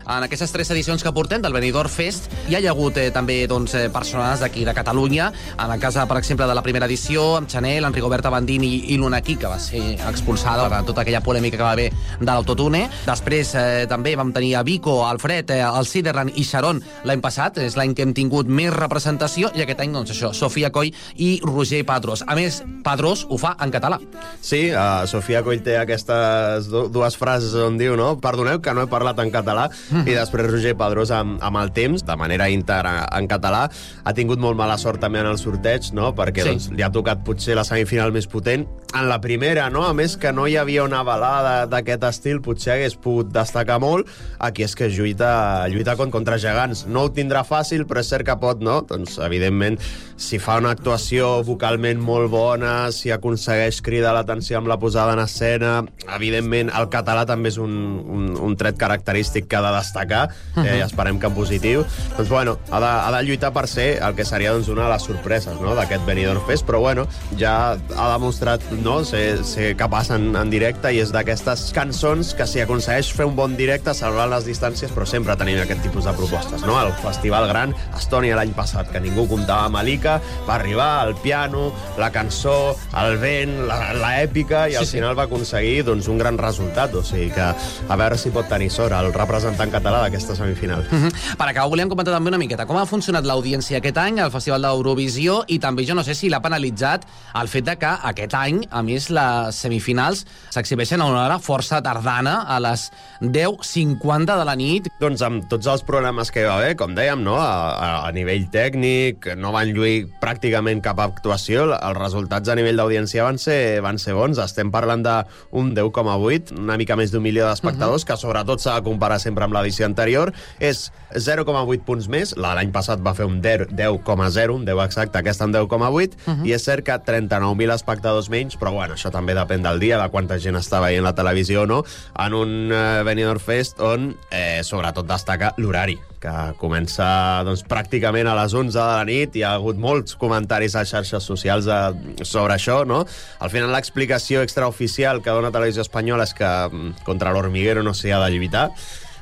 [0.10, 3.76] En aquestes tres edicions que portem del Benidorm Fest hi ha hagut eh, també doncs,
[3.78, 7.50] eh, persones d'aquí de Catalunya, en el cas, per exemple, de la primera edició, amb
[7.50, 11.64] Chanel, en Rigoberta Bandini i l'Unaki, que va ser expulsada per tota aquella polèmica que
[11.68, 12.88] va haver de l'autotune.
[13.06, 17.62] Després eh, també vam tenir a Vico, Alfred, eh, el Siderland i Sharon l'any passat,
[17.62, 20.90] és l'any que hem tingut més representació, i aquest any, doncs això, Sofia Coll
[21.22, 22.26] i Roger Padrós.
[22.26, 24.02] A més, Padrós ho fa en català.
[24.42, 28.16] Sí, uh, Sofia Coll té aquestes du dues frases on diu, no?
[28.22, 29.99] Perdoneu que no he parlat en català, Mhm.
[30.06, 33.70] I després Roger Pedrós amb, amb el temps, de manera íntegra en català,
[34.04, 36.14] ha tingut molt mala sort també en el sorteig, no?
[36.16, 36.50] Perquè Sí.
[36.50, 38.68] doncs, li ha tocat potser la semifinal més potent.
[38.96, 39.84] En la primera, no?
[39.86, 44.08] A més que no hi havia una balada d'aquest estil, potser hagués pogut destacar molt.
[44.40, 46.86] Aquí és que lluita, lluita con- contra gegants.
[46.88, 48.82] No ho tindrà fàcil, però és cert que pot, no?
[48.82, 49.78] Doncs, evidentment,
[50.18, 55.20] si fa una actuació vocalment molt bona, si aconsegueix cridar l'atenció amb la posada en
[55.20, 55.86] escena,
[56.16, 57.72] evidentment, el català també és un,
[58.10, 60.66] un, un tret característic que ha de destacar, uh -huh.
[60.68, 61.86] eh, esperem que en positiu.
[62.18, 64.94] Doncs, bueno, ha de, ha de lluitar per ser el que seria doncs, una de
[64.94, 65.76] les sorpreses no?
[65.76, 67.08] d'aquest Benidorm Fest, però, bueno,
[67.38, 69.04] ja ha demostrat no?
[69.06, 73.36] ser, ser capaç en, en directe i és d'aquestes cançons que si aconsegueix fer un
[73.36, 76.80] bon directe, salvant les distàncies, però sempre tenim aquest tipus de propostes, no?
[76.82, 81.72] El Festival Gran, Estònia l'any passat, que ningú comptava amb Malika, va arribar el piano,
[81.98, 84.98] la cançó, el vent, la, la èpica, i al Sí, sí.
[84.98, 87.42] final va aconseguir doncs, un gran resultat, o sigui que
[87.90, 90.86] a veure si pot tenir sort el representant català d'aquesta semifinal.
[90.90, 91.12] Mhm.
[91.38, 94.62] Per acabar, volíem comentar també una miqueta com ha funcionat l'audiència aquest any al Festival
[94.62, 97.06] d'Eurovisió i també jo no sé si l'ha penalitzat
[97.40, 101.82] el fet de que aquest any, a més, les semifinals s'exhibeixen a una hora força
[101.82, 102.90] tardana, a les
[103.22, 104.90] 10.50 de la nit.
[105.00, 107.38] Doncs amb tots els problemes que hi va haver, com dèiem, no?
[107.40, 112.80] a, a, a nivell tècnic, no van lluir pràcticament cap actuació, els resultats a nivell
[112.80, 114.40] d'audiència van, ser, van ser bons.
[114.42, 119.20] Estem parlant d'un 10,8, una mica més d'un milió d'espectadors, que sobretot s'ha de comparar
[119.22, 120.34] sempre amb l'edició anterior.
[120.60, 125.18] És 0,8 punts més, La- l'any passat va fer un 10 10,0, un 10 exacte,
[125.20, 126.46] aquesta un 10,8, Mhm.
[126.46, 130.10] i és cert que 39.000 espectadors menys, però bueno, això també depèn del dia, de
[130.10, 131.84] quanta gent està veient la televisió o no,
[132.18, 138.36] en un eh, Benidorm Fest on eh, sobretot destaca l'horari que comença doncs, pràcticament a
[138.36, 139.36] les 11 de la nit.
[139.38, 143.06] Hi ha hagut molts comentaris a xarxes socials eh, sobre això, no?
[143.40, 148.12] Al final l'explicació extraoficial que dona Televisió Espanyola és que mm, contra l'Hormiguero no s'hi
[148.12, 148.70] ha de lluitar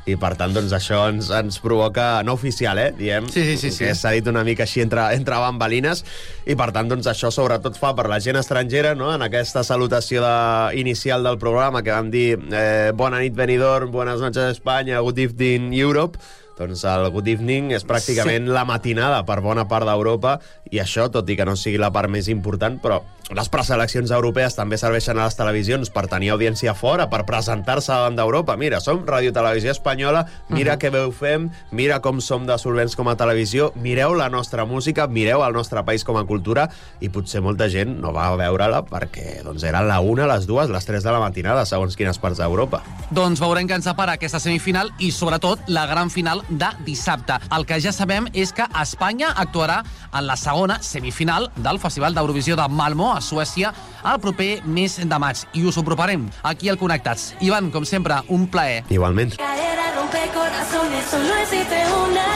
[0.08, 3.72] i per tant doncs, això ens, ens provoca, no oficial, eh, diem, Sí, sí, sí,
[3.76, 3.84] sí.
[3.86, 6.04] que s'ha dit una mica així entre, entre bambalines,
[6.48, 9.12] i per tant doncs, això sobretot fa per la gent estrangera, no?
[9.14, 14.24] en aquesta salutació de, inicial del programa que vam dir eh, Bona nit Benidorm, Buenas
[14.24, 16.20] noches Espanya, Good evening Europe,
[16.58, 18.54] doncs el Good Evening és pràcticament sí.
[18.54, 20.40] la matinada per bona part d'Europa
[20.72, 23.04] i això, tot i que no sigui la part més important, però
[23.36, 28.16] les preseleccions europees també serveixen a les televisions per tenir audiència fora, per presentar-se davant
[28.16, 28.56] d'Europa.
[28.56, 30.80] Mira, som Radio Televisió Espanyola, mira Mhm.
[30.80, 35.08] què veu fem, mira com som de solvents com a televisió, mireu la nostra música,
[35.08, 36.70] mireu el nostre país com a cultura,
[37.02, 40.86] i potser molta gent no va veure-la perquè doncs, eren la una, les dues, les
[40.86, 42.82] tres de la matinada, segons quines parts d'Europa.
[43.12, 47.34] Doncs veurem què ens separa aquesta semifinal i, sobretot, la gran final de dissabte.
[47.56, 52.56] El que ja sabem és que Espanya actuarà en la segona semifinal del Festival d'Eurovisió
[52.56, 53.74] de Malmö, a Suècia,
[54.06, 55.44] el proper mes de maig.
[55.54, 57.34] I us ho proparem aquí al Connectats.
[57.42, 58.84] Ivan, com sempre, un plaer.
[58.94, 59.36] Igualment.
[59.42, 62.28] Caer a romper corazones, solo existe una.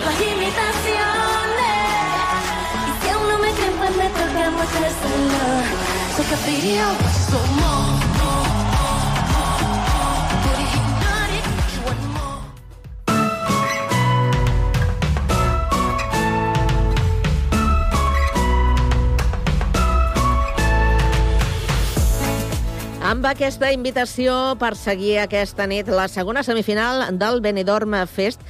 [0.00, 1.76] No hay imitaciones.
[2.88, 5.86] Y si aún no me creen, pues me toca mostrárselo.
[6.16, 6.24] Soy
[7.30, 7.95] somos.
[23.06, 28.40] Amb aquesta invitació per seguir aquesta nit la segona semifinal del Benidorm Fest,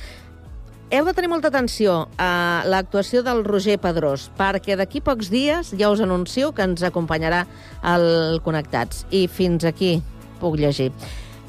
[0.89, 5.93] heu de tenir molta atenció a l'actuació del Roger Pedrós, perquè d'aquí pocs dies ja
[5.93, 7.43] us anuncio que ens acompanyarà
[7.85, 9.05] al Connectats.
[9.13, 9.99] I fins aquí
[10.41, 10.89] puc llegir.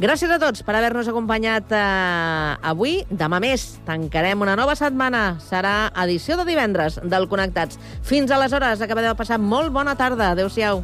[0.03, 1.79] Gràcies a tots per haver-nos acompanyat eh,
[2.59, 2.99] avui.
[3.07, 5.37] Demà més tancarem una nova setmana.
[5.47, 7.79] Serà edició de divendres del Connectats.
[8.03, 10.33] Fins aleshores, acabeu de passar molt bona tarda.
[10.35, 10.83] Adéu-siau.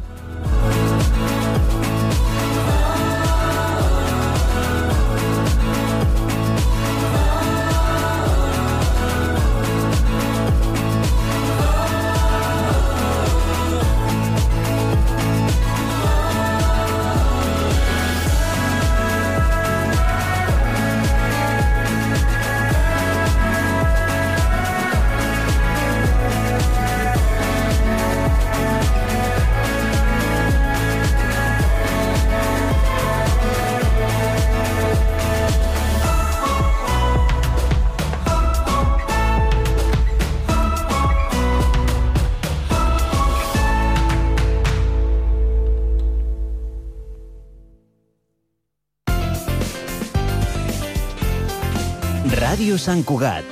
[52.84, 53.44] Sant Cugat.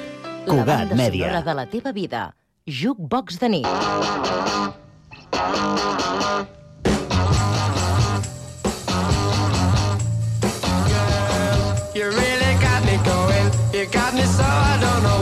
[0.44, 1.30] La Cugat banda Mèdia.
[1.30, 2.34] sonora de la teva vida.
[2.66, 3.66] Jukebox de nit.
[11.94, 13.48] You really got me going.
[13.74, 15.21] You got me so I don't know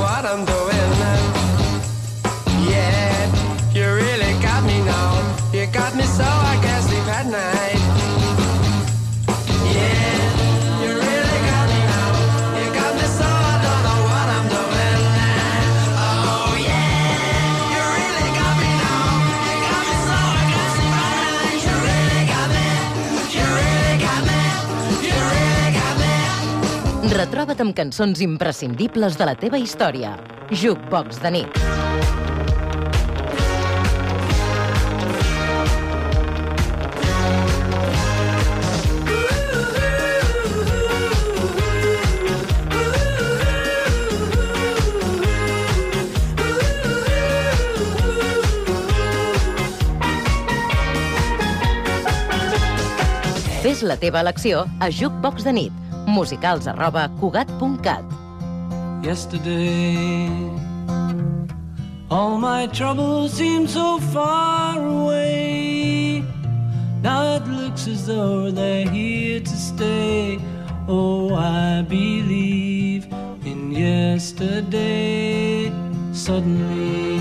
[27.61, 30.15] Amb cançons imprescindibles de la teva història.
[30.49, 31.59] Jukebox de nit.
[53.61, 55.90] Fes la teva elecció a Jukebox de nit.
[56.11, 58.05] Musicals arroba cugat.cat.
[59.03, 60.29] Yesterday,
[62.11, 66.23] all my troubles seem so far away.
[67.03, 70.39] Now it looks as though they're here to stay.
[70.87, 73.07] Oh, I believe
[73.47, 75.73] in yesterday.
[76.13, 77.19] Suddenly,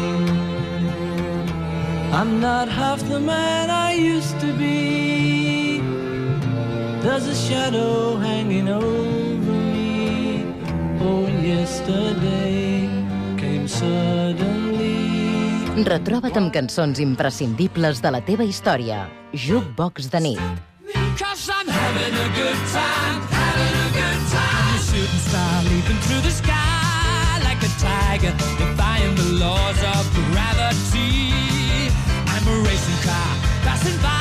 [2.11, 5.38] I'm not half the man I used to be.
[7.09, 10.45] There's a shadow hanging over me.
[11.01, 12.85] Oh, yesterday
[13.33, 14.93] came suddenly.
[15.89, 19.07] Retroba't amb cançons imprescindibles de la teva història.
[19.33, 20.61] Jukebox de nit.
[21.17, 24.69] Cause I'm having a good time, having a good time.
[24.69, 30.05] I'm a shooting star leaping through the sky like a tiger, defying the laws of
[30.29, 31.89] gravity.
[32.29, 33.33] I'm a racing car
[33.65, 34.18] passing by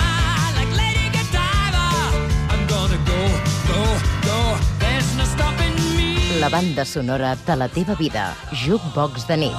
[6.40, 8.36] La banda sonora de la teva vida.
[8.52, 9.52] Jukebox de nit.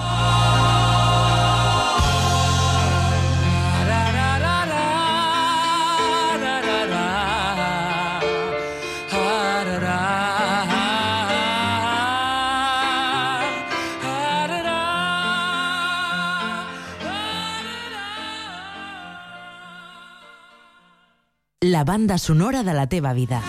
[21.61, 23.43] La banda sonora de la teva vida.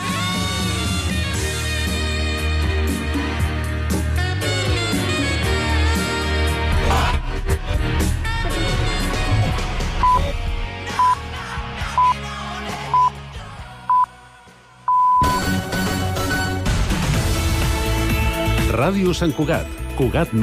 [18.70, 19.66] Ràdio Sant Cugat.
[19.98, 20.30] Cugat